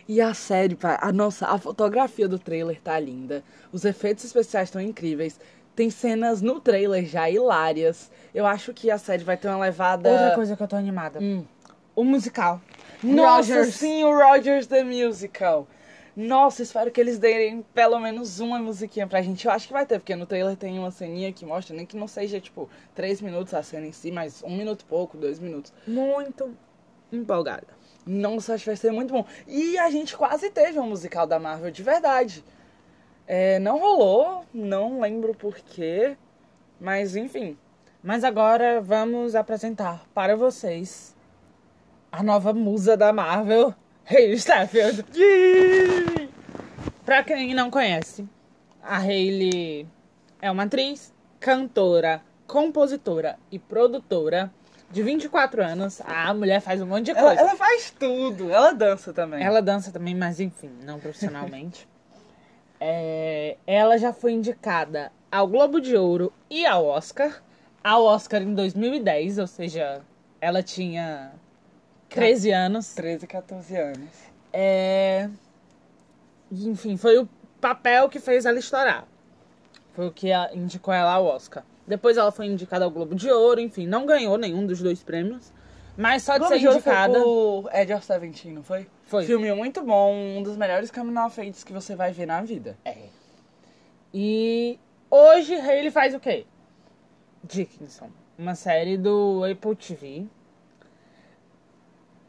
E 0.06 0.22
a 0.22 0.32
série, 0.32 0.74
pai, 0.74 0.96
a 1.00 1.12
nossa, 1.12 1.46
a 1.46 1.58
fotografia 1.58 2.26
do 2.26 2.38
trailer 2.38 2.80
tá 2.80 2.98
linda. 2.98 3.44
Os 3.70 3.84
efeitos 3.84 4.24
especiais 4.24 4.68
estão 4.68 4.80
incríveis. 4.80 5.38
Tem 5.76 5.90
cenas 5.90 6.40
no 6.40 6.60
trailer 6.60 7.04
já 7.04 7.28
hilárias. 7.28 8.10
Eu 8.34 8.46
acho 8.46 8.72
que 8.72 8.90
a 8.90 8.96
série 8.96 9.22
vai 9.22 9.36
ter 9.36 9.48
uma 9.48 9.58
levada. 9.58 10.08
Outra 10.08 10.34
coisa 10.34 10.56
que 10.56 10.62
eu 10.62 10.66
tô 10.66 10.76
animada. 10.76 11.20
Hum. 11.20 11.44
O 11.94 12.04
musical. 12.04 12.60
Nossa, 13.02 13.54
Rogers. 13.54 13.74
sim, 13.74 14.02
o 14.02 14.16
Rogers 14.16 14.66
The 14.66 14.82
Musical. 14.82 15.68
Nossa, 16.20 16.64
espero 16.64 16.90
que 16.90 17.00
eles 17.00 17.16
deem 17.16 17.64
pelo 17.72 18.00
menos 18.00 18.40
uma 18.40 18.58
musiquinha 18.58 19.06
pra 19.06 19.22
gente. 19.22 19.46
Eu 19.46 19.52
acho 19.52 19.68
que 19.68 19.72
vai 19.72 19.86
ter, 19.86 20.00
porque 20.00 20.16
no 20.16 20.26
trailer 20.26 20.56
tem 20.56 20.76
uma 20.76 20.90
ceninha 20.90 21.32
que 21.32 21.46
mostra, 21.46 21.76
nem 21.76 21.86
que 21.86 21.96
não 21.96 22.08
seja, 22.08 22.40
tipo, 22.40 22.68
três 22.92 23.20
minutos 23.20 23.54
a 23.54 23.62
cena 23.62 23.86
em 23.86 23.92
si, 23.92 24.10
mas 24.10 24.42
um 24.42 24.56
minuto 24.56 24.80
e 24.80 24.84
pouco, 24.84 25.16
dois 25.16 25.38
minutos. 25.38 25.72
Muito 25.86 26.56
empolgada. 27.12 27.68
Nossa, 28.04 28.54
acho 28.54 28.64
que 28.64 28.70
vai 28.70 28.76
ser 28.76 28.90
muito 28.90 29.14
bom. 29.14 29.24
E 29.46 29.78
a 29.78 29.88
gente 29.92 30.16
quase 30.16 30.50
teve 30.50 30.80
um 30.80 30.88
musical 30.88 31.24
da 31.24 31.38
Marvel 31.38 31.70
de 31.70 31.84
verdade. 31.84 32.44
É, 33.24 33.60
não 33.60 33.78
rolou, 33.78 34.44
não 34.52 35.00
lembro 35.00 35.32
porquê, 35.36 36.16
mas 36.80 37.14
enfim. 37.14 37.56
Mas 38.02 38.24
agora 38.24 38.80
vamos 38.80 39.36
apresentar 39.36 40.04
para 40.12 40.34
vocês 40.34 41.14
a 42.10 42.24
nova 42.24 42.52
musa 42.52 42.96
da 42.96 43.12
Marvel, 43.12 43.72
Hayley 44.04 44.36
Steinfeld. 44.36 45.04
Pra 47.08 47.24
quem 47.24 47.54
não 47.54 47.70
conhece, 47.70 48.28
a 48.82 48.98
Hayley 48.98 49.88
é 50.42 50.50
uma 50.50 50.64
atriz, 50.64 51.10
cantora, 51.40 52.20
compositora 52.46 53.38
e 53.50 53.58
produtora 53.58 54.52
de 54.90 55.02
24 55.02 55.64
anos. 55.64 56.02
A 56.02 56.34
mulher 56.34 56.60
faz 56.60 56.82
um 56.82 56.86
monte 56.86 57.06
de 57.06 57.12
Ela, 57.12 57.22
coisa. 57.22 57.40
ela 57.40 57.56
faz 57.56 57.90
tudo, 57.98 58.50
ela 58.50 58.72
dança 58.72 59.10
também. 59.14 59.42
Ela 59.42 59.62
dança 59.62 59.90
também, 59.90 60.14
mas 60.14 60.38
enfim, 60.38 60.70
não 60.84 61.00
profissionalmente. 61.00 61.88
É, 62.80 63.56
ela 63.66 63.98
já 63.98 64.12
foi 64.12 64.30
indicada 64.32 65.10
ao 65.32 65.48
Globo 65.48 65.80
de 65.80 65.96
Ouro 65.96 66.32
e 66.48 66.64
ao 66.64 66.84
Oscar. 66.84 67.42
Ao 67.82 68.04
Oscar 68.04 68.40
em 68.40 68.54
2010, 68.54 69.38
ou 69.38 69.48
seja, 69.48 70.00
ela 70.40 70.62
tinha 70.62 71.32
13 72.08 72.52
anos. 72.52 72.94
13, 72.94 73.26
14 73.26 73.76
anos. 73.76 74.10
É... 74.52 75.28
Enfim, 76.50 76.96
foi 76.96 77.18
o 77.18 77.28
papel 77.60 78.08
que 78.08 78.18
fez 78.18 78.46
ela 78.46 78.58
estourar. 78.58 79.06
Foi 79.92 80.06
o 80.06 80.12
que 80.12 80.28
indicou 80.54 80.94
ela 80.94 81.12
ao 81.12 81.24
Oscar. 81.24 81.64
Depois 81.86 82.16
ela 82.16 82.30
foi 82.30 82.46
indicada 82.46 82.84
ao 82.84 82.90
Globo 82.90 83.14
de 83.14 83.30
Ouro, 83.30 83.60
enfim, 83.60 83.86
não 83.86 84.06
ganhou 84.06 84.36
nenhum 84.36 84.66
dos 84.66 84.80
dois 84.80 85.02
prêmios. 85.02 85.52
Mas 85.96 86.22
só 86.22 86.34
de 86.34 86.38
Globo 86.40 86.54
ser 86.54 86.60
de 86.60 86.68
Ouro 86.68 86.80
foi 86.80 86.92
indicada. 86.92 87.20
por 87.20 87.70
Edge 87.72 87.92
of 87.94 88.04
Seventeen, 88.04 88.52
não 88.52 88.62
foi? 88.62 88.86
Foi. 89.04 89.24
Filme 89.24 89.52
muito 89.52 89.82
bom, 89.82 90.14
um 90.14 90.42
dos 90.42 90.56
melhores 90.56 90.90
coming 90.90 91.18
of 91.18 91.40
ages 91.40 91.64
que 91.64 91.72
você 91.72 91.96
vai 91.96 92.12
ver 92.12 92.26
na 92.26 92.40
vida. 92.42 92.76
É. 92.84 93.08
E 94.14 94.78
hoje 95.10 95.54
ele 95.54 95.90
faz 95.90 96.14
o 96.14 96.20
quê? 96.20 96.46
Dickinson. 97.42 98.10
Uma 98.38 98.54
série 98.54 98.96
do 98.96 99.42
Apple 99.50 99.74
TV. 99.74 100.26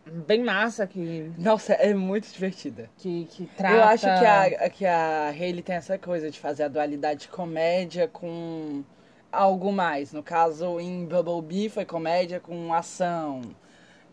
Bem 0.09 0.43
massa 0.43 0.85
que, 0.87 1.31
Nossa, 1.37 1.73
é 1.73 1.93
muito 1.93 2.31
divertida. 2.31 2.89
que, 2.97 3.25
que 3.25 3.45
trata. 3.57 3.75
Eu 3.75 3.83
acho 3.83 4.05
que 4.05 4.25
a, 4.25 4.69
que 4.69 4.85
a 4.85 5.29
Hayley 5.29 5.61
tem 5.61 5.75
essa 5.75 5.97
coisa 5.97 6.29
de 6.29 6.39
fazer 6.39 6.63
a 6.63 6.67
dualidade 6.67 7.21
de 7.21 7.27
comédia 7.29 8.07
com 8.07 8.83
algo 9.31 9.71
mais. 9.71 10.11
No 10.11 10.23
caso, 10.23 10.79
em 10.79 11.05
Bumblebee 11.05 11.69
foi 11.69 11.85
comédia 11.85 12.39
com 12.39 12.73
ação. 12.73 13.41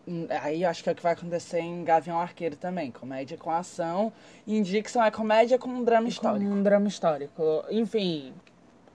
Hum, 0.07 0.25
Aí 0.41 0.63
eu 0.63 0.69
acho 0.69 0.83
que 0.83 0.89
é 0.89 0.93
o 0.93 0.95
que 0.95 1.03
vai 1.03 1.13
acontecer 1.13 1.59
em 1.59 1.83
Gavião 1.83 2.19
Arqueiro 2.19 2.55
também. 2.55 2.91
Comédia 2.91 3.37
com 3.37 3.51
ação. 3.51 4.13
E 4.45 4.57
em 4.57 4.61
Dixon 4.61 5.03
é 5.03 5.11
comédia 5.11 5.57
com 5.57 5.83
drama 5.83 6.07
histórico. 6.07 6.49
Um 6.49 6.63
drama 6.63 6.87
histórico. 6.87 7.65
Enfim, 7.69 8.33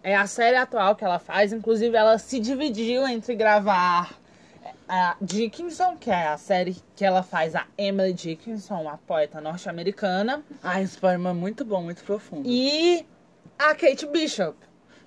é 0.02 0.16
a 0.16 0.26
série 0.26 0.56
atual 0.56 0.96
que 0.96 1.04
ela 1.04 1.18
faz. 1.18 1.52
Inclusive, 1.52 1.94
ela 1.96 2.16
se 2.18 2.40
dividiu 2.40 3.06
entre 3.06 3.34
gravar 3.34 4.21
a 4.94 5.16
Dickinson, 5.22 5.96
que 5.96 6.10
é 6.10 6.28
a 6.28 6.36
série 6.36 6.76
que 6.94 7.02
ela 7.02 7.22
faz 7.22 7.54
a 7.54 7.66
Emily 7.78 8.12
Dickinson, 8.12 8.86
a 8.86 8.98
poeta 8.98 9.40
norte-americana, 9.40 10.42
Ah, 10.62 10.82
esse 10.82 10.98
poema 10.98 11.30
é 11.30 11.32
muito 11.32 11.64
bom, 11.64 11.82
muito 11.82 12.04
profundo. 12.04 12.46
e 12.46 13.06
a 13.58 13.74
Kate 13.74 14.04
Bishop. 14.06 14.54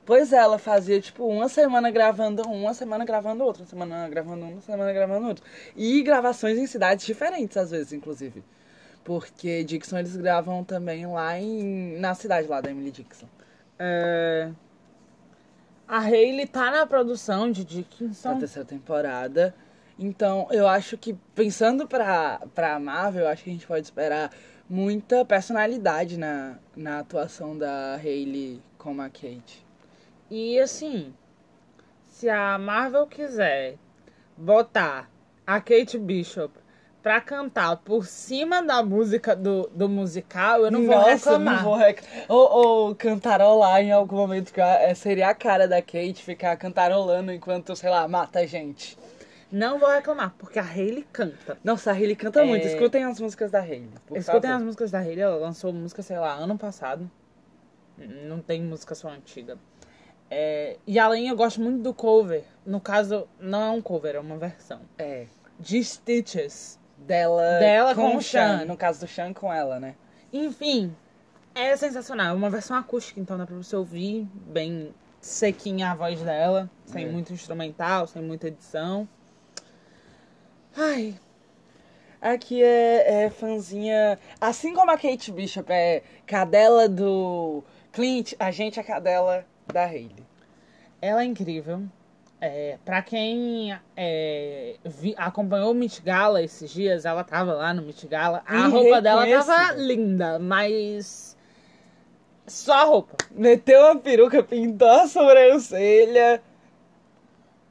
Pois 0.04 0.34
é, 0.34 0.38
ela 0.38 0.58
fazia 0.58 1.00
tipo 1.00 1.24
uma 1.28 1.48
semana 1.50 1.92
gravando 1.92 2.48
um, 2.48 2.64
uma 2.64 2.74
semana 2.74 3.06
gravando 3.06 3.44
outro, 3.44 3.62
uma 3.62 3.70
semana 3.70 4.10
gravando 4.10 4.46
um, 4.46 4.52
uma 4.54 4.62
semana 4.62 4.92
gravando 4.92 5.28
outro. 5.28 5.44
E 5.76 6.02
gravações 6.02 6.58
em 6.58 6.66
cidades 6.66 7.06
diferentes, 7.06 7.56
às 7.56 7.70
vezes, 7.70 7.94
inclusive. 7.94 8.44
Porque 9.04 9.64
Dixon 9.64 10.00
eles 10.00 10.16
gravam 10.18 10.64
também 10.64 11.06
lá 11.06 11.38
em, 11.40 11.98
na 12.00 12.16
cidade 12.16 12.48
lá 12.48 12.60
da 12.60 12.72
Emily 12.72 12.90
Dixon. 12.92 13.28
É, 13.78 14.50
A 15.88 16.00
Hayley 16.00 16.48
tá 16.48 16.72
na 16.72 16.88
produção 16.88 17.52
de 17.52 17.62
Na 17.64 17.68
Dickinson. 17.70 18.40
terceira 18.40 18.68
temporada. 18.68 19.54
Então, 19.98 20.48
eu 20.52 20.68
acho 20.68 20.98
que, 20.98 21.14
pensando 21.34 21.88
pra, 21.88 22.42
pra 22.54 22.80
Marvel, 22.80 23.24
eu 23.24 23.30
acho 23.30 23.44
que 23.44 23.50
a 23.50 23.54
gente 23.54 23.66
pode 23.66 23.86
esperar 23.86 24.30
muita 24.70 25.24
personalidade 25.24 26.18
na, 26.18 26.58
na 26.76 27.00
atuação 27.00 27.58
da 27.58 27.96
Hayley 27.96 28.62
como 28.78 29.02
a 29.02 29.10
Kate. 29.10 29.66
E 30.30 30.60
assim, 30.60 31.14
se 32.08 32.30
a 32.30 32.58
Marvel 32.58 33.08
quiser 33.08 33.76
botar 34.36 35.10
a 35.46 35.62
Kate 35.62 35.98
Bishop 35.98 36.54
pra 37.02 37.22
cantar 37.22 37.78
por 37.78 38.06
cima 38.08 38.64
da 38.64 38.82
música 38.82 39.36
do, 39.36 39.70
do 39.74 39.88
musical, 39.88 40.66
eu 40.66 40.72
não 40.72 40.86
vou 40.88 40.96
Nossa, 40.96 41.10
reclamar. 41.10 41.56
não 41.58 41.64
vou 41.64 41.76
rec... 41.76 42.02
ou, 42.28 42.52
ou 42.52 42.96
cantarolar 42.96 43.80
em 43.82 43.92
algum 43.92 44.16
momento, 44.18 44.52
que 44.52 44.62
seria 44.96 45.30
a 45.30 45.36
cara 45.36 45.68
da 45.68 45.82
Kate 45.82 46.16
ficar 46.16 46.58
cantarolando 46.58 47.32
enquanto, 47.32 47.76
sei 47.76 47.92
lá, 47.92 48.08
mata 48.08 48.46
gente. 48.48 48.98
Não 49.52 49.80
vou 49.80 49.90
reclamar, 49.90 50.34
porque 50.38 50.60
a 50.60 50.64
Hayley 50.64 51.08
canta. 51.14 51.58
Nossa, 51.64 51.92
a 51.92 51.94
Hayley 51.94 52.16
canta 52.16 52.42
É. 52.42 52.46
muito. 52.46 52.66
Escutem 52.66 53.04
as 53.04 53.20
músicas 53.20 53.52
da 53.52 53.60
Hayley. 53.60 53.90
Escutem 54.14 54.42
favor. 54.42 54.56
as 54.58 54.64
músicas 54.64 54.92
da 54.92 55.00
Hayley, 55.00 55.22
ela 55.22 55.36
lançou 55.38 55.72
música, 55.72 56.02
sei 56.02 56.18
lá, 56.18 56.34
ano 56.34 56.58
passado. 56.58 57.10
Não 57.98 58.40
tem 58.42 58.62
música 58.62 58.94
só 58.96 59.10
antiga. 59.10 59.58
É, 60.30 60.78
e 60.86 60.98
além, 61.00 61.28
eu 61.30 61.36
gosto 61.36 61.62
muito 61.62 61.82
do 61.82 61.94
cover. 61.94 62.44
No 62.66 62.82
caso, 62.82 63.28
não 63.40 63.62
é 63.62 63.70
um 63.70 63.82
cover, 63.82 64.16
é 64.16 64.20
uma 64.20 64.38
versão. 64.38 64.82
É. 64.98 65.28
De 65.60 65.82
Stitches. 65.84 66.80
Dela, 66.98 67.60
Dela 67.60 67.94
com, 67.94 68.02
com 68.10 68.16
o 68.16 68.18
o 68.18 68.22
Sean. 68.22 68.60
Sean. 68.60 68.66
No 68.66 68.76
caso 68.78 69.02
do 69.02 69.08
Sean 69.08 69.34
com 69.34 69.54
ela, 69.54 69.80
né? 69.80 69.96
Enfim, 70.34 70.96
é 71.54 71.76
sensacional. 71.76 72.28
É 72.28 72.34
uma 72.34 72.50
versão 72.50 72.76
acústica, 72.76 73.20
então 73.20 73.38
dá 73.38 73.46
pra 73.46 73.56
você 73.56 73.76
ouvir 73.76 74.28
bem 74.48 74.94
sequinha 75.20 75.92
a 75.92 75.96
voz 75.96 76.20
dela, 76.22 76.70
sem 76.86 77.06
É. 77.06 77.10
muito 77.10 77.32
instrumental, 77.34 78.08
sem 78.08 78.22
muita 78.24 78.48
edição. 78.48 79.08
Ai, 80.78 81.16
Aqui 82.22 82.64
é, 82.64 83.26
é 83.26 83.30
fãzinha. 83.30 84.18
Assim 84.42 84.74
como 84.74 84.90
a 84.90 84.98
Kate 84.98 85.32
Bishop 85.32 85.72
é 85.72 86.02
cadela 86.26 86.90
do 86.90 87.64
Clint, 87.92 88.34
a 88.40 88.50
gente 88.50 88.80
é 88.80 88.84
cadela 88.84 89.46
da 89.72 89.84
Hayley. 89.86 90.26
ela 91.02 91.22
é 91.22 91.26
incrível. 91.26 91.84
É, 92.42 92.78
pra 92.84 93.02
quem 93.02 93.78
é, 93.96 94.76
vi- 94.84 95.14
acompanhou 95.18 95.72
o 95.72 95.74
Met 95.76 96.02
Gala 96.02 96.42
esses 96.42 96.70
dias, 96.72 97.06
ela 97.06 97.24
tava 97.24 97.54
lá 97.54 97.74
no 97.74 97.84
Met 97.84 98.06
Gala. 98.08 98.44
A 98.46 98.68
roupa 98.68 99.02
dela 99.02 99.26
tava 99.46 99.74
linda, 99.74 100.40
mas. 100.40 101.38
Só 102.48 102.74
a 102.74 102.84
roupa. 102.84 103.16
Meteu 103.32 103.80
uma 103.82 103.96
peruca, 103.98 104.42
pintou 104.44 104.90
a 104.90 105.08
sobrancelha. 105.08 106.42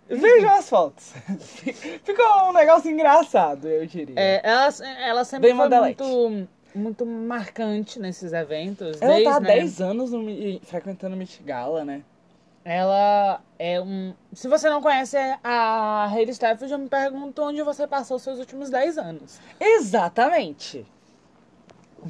Vejam 0.09 0.51
as 0.55 0.69
fotos. 0.69 1.13
Ficou 2.05 2.51
um 2.51 2.53
negócio 2.53 2.91
engraçado, 2.91 3.69
eu 3.69 3.87
diria. 3.87 4.15
É, 4.19 4.41
ela, 4.43 4.69
ela 5.03 5.25
sempre 5.25 5.49
Bem 5.49 5.57
foi 5.57 5.65
modelete. 5.65 6.03
muito, 6.03 6.49
muito 6.75 7.07
marcante 7.07 7.99
nesses 7.99 8.33
eventos. 8.33 9.01
Ela 9.01 9.15
desde, 9.15 9.31
tá 9.31 9.37
há 9.37 9.41
né, 9.41 9.55
10 9.55 9.81
anos 9.81 10.13
no 10.13 10.61
frequentando 10.63 11.17
Met 11.17 11.43
Gala, 11.43 11.85
né? 11.85 12.03
Ela 12.65 13.43
é 13.59 13.79
um. 13.81 14.15
Se 14.33 14.49
você 14.49 14.71
não 14.71 14.81
conhece 14.81 15.17
a 15.43 16.07
Hayley 16.11 16.31
Stafford, 16.31 16.73
eu 16.73 16.79
me 16.79 16.89
pergunto 16.89 17.43
onde 17.43 17.63
você 17.63 17.87
passou 17.87 18.17
os 18.17 18.23
seus 18.23 18.39
últimos 18.39 18.71
10 18.71 18.97
anos. 18.97 19.39
Exatamente. 19.61 20.87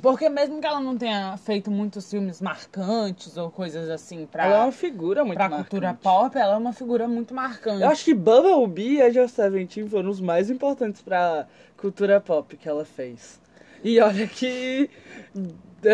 Porque 0.03 0.29
mesmo 0.29 0.61
que 0.61 0.67
ela 0.67 0.81
não 0.81 0.97
tenha 0.97 1.37
feito 1.37 1.71
muitos 1.71 2.11
filmes 2.11 2.41
marcantes 2.41 3.37
ou 3.37 3.51
coisas 3.51 3.89
assim 3.89 4.27
pra, 4.27 4.47
Ela 4.47 4.57
é 4.57 4.63
uma 4.65 4.73
figura 4.73 5.25
muito 5.25 5.37
pra 5.37 5.49
marcante. 5.49 5.71
cultura 5.71 5.95
pop, 5.95 6.37
ela 6.37 6.55
é 6.55 6.57
uma 6.57 6.73
figura 6.73 7.07
muito 7.07 7.33
marcante. 7.35 7.83
Eu 7.83 7.89
acho 7.89 8.05
que 8.05 8.15
Bumblebee 8.15 8.97
e 8.97 9.01
Edge 9.01 9.21
of 9.21 9.33
Seventeen 9.33 9.89
foram 9.89 10.11
os 10.11 10.21
mais 10.21 10.51
importantes 10.51 11.01
pra 11.01 11.47
cultura 11.77 12.21
pop 12.21 12.57
que 12.57 12.69
ela 12.69 12.85
fez. 12.85 13.41
E 13.83 14.01
olha 14.01 14.27
que, 14.27 14.89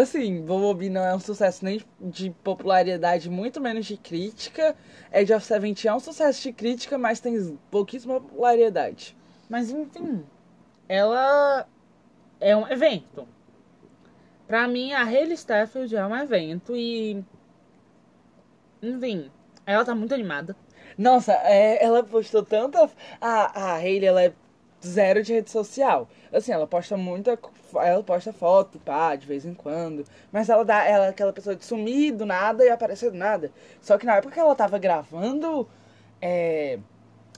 assim, 0.00 0.40
Bumblebee 0.42 0.88
não 0.88 1.04
é 1.04 1.14
um 1.14 1.20
sucesso 1.20 1.64
nem 1.64 1.82
de 2.00 2.30
popularidade, 2.44 3.28
muito 3.28 3.60
menos 3.60 3.84
de 3.84 3.96
crítica. 3.96 4.76
Edge 5.12 5.34
of 5.34 5.44
Seventeen 5.44 5.90
é 5.92 5.94
um 5.94 6.00
sucesso 6.00 6.40
de 6.42 6.52
crítica, 6.52 6.96
mas 6.96 7.20
tem 7.20 7.58
pouquíssima 7.70 8.20
popularidade. 8.20 9.16
Mas 9.48 9.70
enfim, 9.70 10.24
ela 10.88 11.66
é 12.40 12.56
um 12.56 12.66
evento. 12.68 13.26
Pra 14.50 14.66
mim, 14.66 14.92
a 14.92 15.04
Hayley 15.04 15.34
Stafford 15.34 15.94
é 15.94 16.04
um 16.04 16.16
evento 16.16 16.74
e. 16.74 17.24
Enfim, 18.82 19.30
ela 19.64 19.84
tá 19.84 19.94
muito 19.94 20.12
animada. 20.12 20.56
Nossa, 20.98 21.32
é, 21.44 21.84
ela 21.84 22.02
postou 22.02 22.44
tanta. 22.44 22.90
A, 23.20 23.74
a 23.74 23.74
Hayley, 23.76 24.06
ela 24.06 24.24
é 24.24 24.32
zero 24.84 25.22
de 25.22 25.34
rede 25.34 25.52
social. 25.52 26.08
Assim, 26.32 26.50
ela 26.50 26.66
posta 26.66 26.96
muita. 26.96 27.38
Ela 27.76 28.02
posta 28.02 28.32
foto, 28.32 28.80
pá, 28.80 29.14
de 29.14 29.24
vez 29.24 29.44
em 29.44 29.54
quando. 29.54 30.04
Mas 30.32 30.48
ela 30.48 30.64
dá. 30.64 30.84
Ela 30.84 31.06
é 31.06 31.08
aquela 31.10 31.32
pessoa 31.32 31.54
de 31.54 31.64
sumir 31.64 32.10
do 32.10 32.26
nada 32.26 32.64
e 32.64 32.70
aparecer 32.70 33.12
do 33.12 33.16
nada. 33.16 33.52
Só 33.80 33.96
que 33.98 34.04
na 34.04 34.16
época 34.16 34.34
que 34.34 34.40
ela 34.40 34.56
tava 34.56 34.80
gravando. 34.80 35.68
É, 36.20 36.76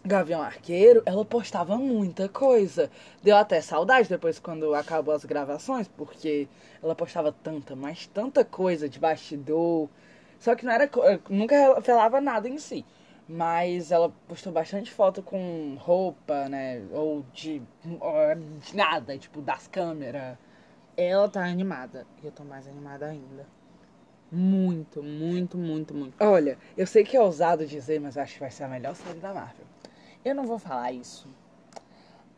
Gavião 0.04 0.42
Arqueiro, 0.42 1.02
ela 1.06 1.24
postava 1.24 1.76
muita 1.76 2.28
coisa. 2.28 2.90
Deu 3.22 3.36
até 3.36 3.60
saudade 3.60 4.08
depois 4.08 4.38
quando 4.38 4.74
acabou 4.74 5.14
as 5.14 5.24
gravações, 5.24 5.86
porque 5.88 6.48
ela 6.82 6.94
postava 6.94 7.32
tanta, 7.32 7.76
mas 7.76 8.06
tanta 8.06 8.44
coisa 8.44 8.88
de 8.88 8.98
bastidor. 8.98 9.88
Só 10.38 10.54
que 10.56 10.64
não 10.64 10.72
era. 10.72 10.88
co- 10.88 11.02
Nunca 11.30 11.80
falava 11.82 12.20
nada 12.20 12.48
em 12.48 12.58
si. 12.58 12.84
Mas 13.28 13.92
ela 13.92 14.12
postou 14.28 14.52
bastante 14.52 14.90
foto 14.90 15.22
com 15.22 15.76
roupa, 15.78 16.48
né? 16.48 16.82
Ou 16.92 17.24
de, 17.32 17.62
ou 18.00 18.34
de 18.60 18.76
nada, 18.76 19.16
tipo, 19.16 19.40
das 19.40 19.68
câmeras. 19.68 20.36
Ela 20.96 21.28
tá 21.28 21.44
animada. 21.44 22.06
E 22.22 22.26
eu 22.26 22.32
tô 22.32 22.44
mais 22.44 22.66
animada 22.68 23.06
ainda. 23.06 23.46
Muito, 24.30 25.02
muito, 25.02 25.58
muito, 25.58 25.94
muito. 25.94 26.14
Olha, 26.20 26.58
eu 26.76 26.86
sei 26.86 27.04
que 27.04 27.16
é 27.16 27.20
ousado 27.20 27.66
dizer, 27.66 28.00
mas 28.00 28.16
eu 28.16 28.22
acho 28.22 28.34
que 28.34 28.40
vai 28.40 28.50
ser 28.50 28.64
a 28.64 28.68
melhor 28.68 28.94
série 28.96 29.18
da 29.20 29.32
Marvel. 29.34 29.66
Eu 30.24 30.34
não 30.34 30.44
vou 30.44 30.58
falar 30.58 30.92
isso. 30.92 31.28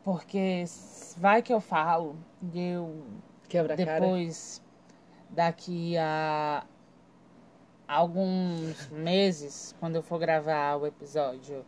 Porque 0.03 0.63
vai 1.17 1.41
que 1.41 1.53
eu 1.53 1.59
falo 1.61 2.15
e 2.53 2.59
eu 2.59 3.03
Quebra 3.47 3.73
a 3.73 3.77
cara. 3.77 3.99
depois, 3.99 4.61
daqui 5.29 5.97
a 5.97 6.63
alguns 7.87 8.87
meses, 8.89 9.75
quando 9.79 9.95
eu 9.95 10.03
for 10.03 10.19
gravar 10.19 10.75
o 10.77 10.87
episódio 10.87 11.65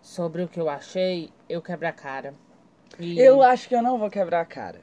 sobre 0.00 0.42
o 0.42 0.48
que 0.48 0.60
eu 0.60 0.68
achei, 0.68 1.30
eu 1.48 1.60
quebro 1.60 1.88
a 1.88 1.92
cara. 1.92 2.34
E, 2.98 3.18
Eu 3.18 3.42
acho 3.42 3.68
que 3.68 3.74
eu 3.74 3.82
não 3.82 3.98
vou 3.98 4.10
quebrar 4.10 4.40
a 4.40 4.44
cara. 4.44 4.80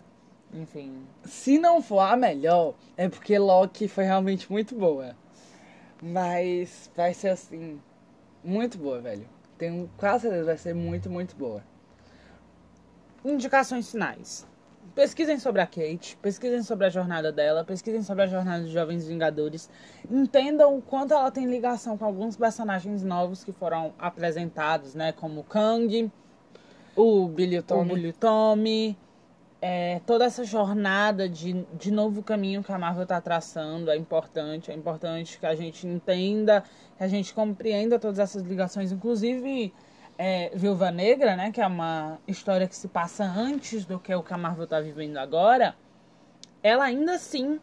enfim, 0.53 1.05
Se 1.23 1.57
não 1.57 1.81
for 1.81 1.99
a 1.99 2.15
melhor, 2.15 2.75
é 2.95 3.09
porque 3.09 3.37
Loki 3.37 3.87
foi 3.87 4.05
realmente 4.05 4.49
muito 4.51 4.75
boa. 4.75 5.15
Mas 6.01 6.89
vai 6.95 7.13
ser 7.13 7.29
assim, 7.29 7.81
muito 8.43 8.77
boa, 8.77 9.01
velho. 9.01 9.27
Tenho 9.57 9.89
quase 9.97 10.23
certeza 10.23 10.41
que 10.41 10.47
vai 10.47 10.57
ser 10.57 10.73
muito, 10.73 11.09
muito 11.09 11.35
boa. 11.35 11.63
indicações 13.23 13.89
finais. 13.91 14.45
Pesquisem 14.93 15.39
sobre 15.39 15.61
a 15.61 15.65
Kate, 15.67 16.17
pesquisem 16.21 16.61
sobre 16.63 16.85
a 16.85 16.89
jornada 16.89 17.31
dela, 17.31 17.65
pesquisem 17.65 18.01
sobre 18.03 18.23
a 18.23 18.27
jornada 18.27 18.63
dos 18.63 18.71
Jovens 18.71 19.07
Vingadores. 19.07 19.69
Entendam 20.09 20.77
o 20.77 20.81
quanto 20.81 21.13
ela 21.13 21.29
tem 21.31 21.45
ligação 21.47 21.97
com 21.97 22.05
alguns 22.05 22.37
personagens 22.37 23.03
novos 23.03 23.43
que 23.43 23.51
foram 23.51 23.93
apresentados, 23.97 24.93
né? 24.95 25.11
Como 25.11 25.41
o 25.41 25.43
Kang, 25.43 26.09
O 26.95 27.27
Billy 27.27 27.55
e 27.55 27.59
o 27.59 27.63
Tommy. 27.63 27.93
Billy 27.95 28.13
Tommy, 28.13 28.97
é, 29.61 29.99
toda 30.05 30.25
essa 30.25 30.43
jornada 30.43 31.27
de, 31.27 31.65
de 31.73 31.91
novo 31.91 32.21
caminho 32.21 32.63
que 32.63 32.71
a 32.71 32.77
Marvel 32.77 33.03
está 33.03 33.19
traçando 33.19 33.89
é 33.89 33.97
importante. 33.97 34.71
É 34.71 34.73
importante 34.73 35.39
que 35.39 35.45
a 35.45 35.55
gente 35.55 35.87
entenda, 35.87 36.63
que 36.97 37.03
a 37.03 37.07
gente 37.07 37.33
compreenda 37.33 37.97
todas 37.97 38.19
essas 38.19 38.43
ligações, 38.43 38.91
inclusive 38.91 39.73
é, 40.17 40.51
Viúva 40.53 40.91
Negra, 40.91 41.35
né, 41.35 41.51
que 41.51 41.61
é 41.61 41.67
uma 41.67 42.19
história 42.27 42.67
que 42.67 42.75
se 42.75 42.87
passa 42.87 43.23
antes 43.23 43.85
do 43.85 43.99
que 43.99 44.13
o 44.13 44.23
que 44.23 44.33
a 44.33 44.37
Marvel 44.37 44.65
está 44.65 44.79
vivendo 44.79 45.17
agora. 45.17 45.75
Ela 46.61 46.85
ainda 46.85 47.13
assim 47.13 47.59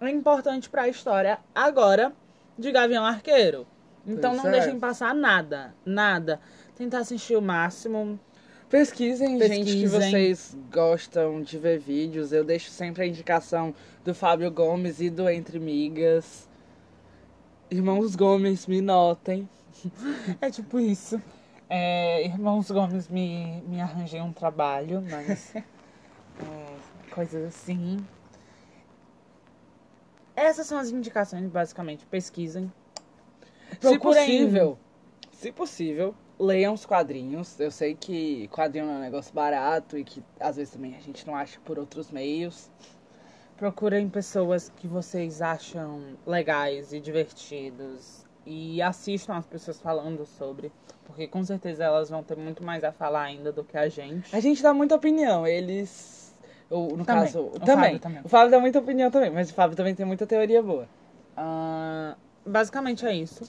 é 0.00 0.10
importante 0.10 0.68
para 0.68 0.82
a 0.82 0.88
história 0.88 1.38
agora 1.54 2.12
de 2.58 2.70
Gavião 2.70 3.04
Arqueiro. 3.04 3.66
Então 4.06 4.32
Pois 4.32 4.42
não 4.42 4.50
é. 4.50 4.52
deixem 4.52 4.78
passar 4.78 5.14
nada, 5.14 5.74
nada. 5.84 6.40
Tentar 6.76 6.98
assistir 6.98 7.36
o 7.36 7.42
máximo. 7.42 8.18
Pesquisem, 8.72 9.38
gente, 9.38 9.50
que 9.50 9.64
Pesquisem. 9.64 9.88
vocês 10.00 10.56
gostam 10.72 11.42
de 11.42 11.58
ver 11.58 11.78
vídeos. 11.78 12.32
Eu 12.32 12.42
deixo 12.42 12.70
sempre 12.70 13.02
a 13.02 13.06
indicação 13.06 13.74
do 14.02 14.14
Fábio 14.14 14.50
Gomes 14.50 14.98
e 14.98 15.10
do 15.10 15.28
Entre 15.28 15.58
Migas. 15.58 16.48
Irmãos 17.70 18.16
Gomes, 18.16 18.66
me 18.66 18.80
notem. 18.80 19.46
É 20.40 20.50
tipo 20.50 20.80
isso. 20.80 21.20
É, 21.68 22.24
Irmãos 22.24 22.70
Gomes 22.70 23.08
me, 23.08 23.60
me 23.68 23.78
arranjei 23.78 24.22
um 24.22 24.32
trabalho, 24.32 25.02
mas. 25.02 25.52
é, 25.54 25.62
coisas 27.10 27.44
assim. 27.54 27.98
Essas 30.34 30.66
são 30.66 30.78
as 30.78 30.88
indicações, 30.88 31.46
basicamente. 31.50 32.06
Pesquisem. 32.06 32.72
Se 33.72 33.76
Procurem- 33.80 33.98
possível, 34.24 34.78
se 35.30 35.52
possível, 35.52 36.14
leiam 36.42 36.74
os 36.74 36.84
quadrinhos. 36.84 37.58
Eu 37.60 37.70
sei 37.70 37.94
que 37.94 38.48
quadrinho 38.48 38.86
é 38.90 38.94
um 38.94 39.00
negócio 39.00 39.32
barato 39.32 39.96
e 39.96 40.04
que 40.04 40.22
às 40.40 40.56
vezes 40.56 40.72
também 40.74 40.96
a 40.96 41.00
gente 41.00 41.26
não 41.26 41.36
acha 41.36 41.58
por 41.64 41.78
outros 41.78 42.10
meios. 42.10 42.70
Procurem 43.56 44.08
pessoas 44.08 44.70
que 44.76 44.86
vocês 44.88 45.40
acham 45.40 46.16
legais 46.26 46.92
e 46.92 47.00
divertidos. 47.00 48.26
E 48.44 48.82
assistam 48.82 49.36
as 49.36 49.46
pessoas 49.46 49.80
falando 49.80 50.26
sobre. 50.26 50.72
Porque 51.04 51.28
com 51.28 51.44
certeza 51.44 51.84
elas 51.84 52.10
vão 52.10 52.22
ter 52.24 52.36
muito 52.36 52.64
mais 52.64 52.82
a 52.82 52.90
falar 52.90 53.22
ainda 53.22 53.52
do 53.52 53.62
que 53.62 53.76
a 53.78 53.88
gente. 53.88 54.34
A 54.34 54.40
gente 54.40 54.60
dá 54.62 54.74
muita 54.74 54.96
opinião, 54.96 55.46
eles. 55.46 56.34
Ou, 56.68 56.96
no 56.96 57.04
Também. 57.04 57.24
caso, 57.24 57.40
O 57.40 57.60
também. 57.60 57.76
Fábio 57.84 57.98
também. 58.00 58.20
O 58.24 58.28
Fábio 58.28 58.50
dá 58.50 58.58
muita 58.58 58.78
opinião 58.80 59.10
também, 59.10 59.30
mas 59.30 59.50
o 59.50 59.54
Fábio 59.54 59.76
também 59.76 59.94
tem 59.94 60.04
muita 60.06 60.26
teoria 60.26 60.62
boa. 60.62 60.88
Ah, 61.36 62.16
basicamente 62.44 63.06
é 63.06 63.14
isso. 63.14 63.44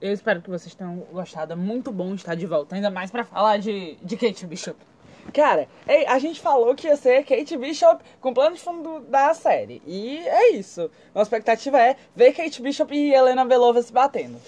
Eu 0.00 0.12
espero 0.12 0.40
que 0.40 0.50
vocês 0.50 0.74
tenham 0.74 0.96
gostado. 1.12 1.52
É 1.52 1.56
muito 1.56 1.92
bom 1.92 2.14
estar 2.14 2.34
de 2.34 2.46
volta. 2.46 2.74
Ainda 2.74 2.90
mais 2.90 3.10
pra 3.10 3.24
falar 3.24 3.58
de, 3.58 3.96
de 4.02 4.16
Kate 4.16 4.46
Bishop. 4.46 4.78
Cara, 5.32 5.68
a 6.08 6.18
gente 6.18 6.40
falou 6.40 6.74
que 6.74 6.86
ia 6.86 6.96
ser 6.96 7.24
Kate 7.24 7.56
Bishop 7.56 8.02
com 8.20 8.32
plano 8.32 8.56
de 8.56 8.62
fundo 8.62 9.00
da 9.00 9.32
série. 9.34 9.82
E 9.86 10.18
é 10.26 10.52
isso. 10.52 10.90
Nossa 11.14 11.28
expectativa 11.28 11.78
é 11.78 11.96
ver 12.16 12.32
Kate 12.32 12.62
Bishop 12.62 12.94
e 12.94 13.12
Helena 13.12 13.44
Belova 13.44 13.82
se 13.82 13.92
batendo. 13.92 14.40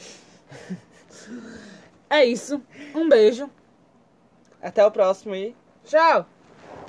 É 2.09 2.25
isso. 2.25 2.61
Um 2.95 3.09
beijo. 3.09 3.49
Até 4.61 4.85
o 4.85 4.91
próximo 4.91 5.35
e 5.35 5.57
Tchau! 5.85 6.27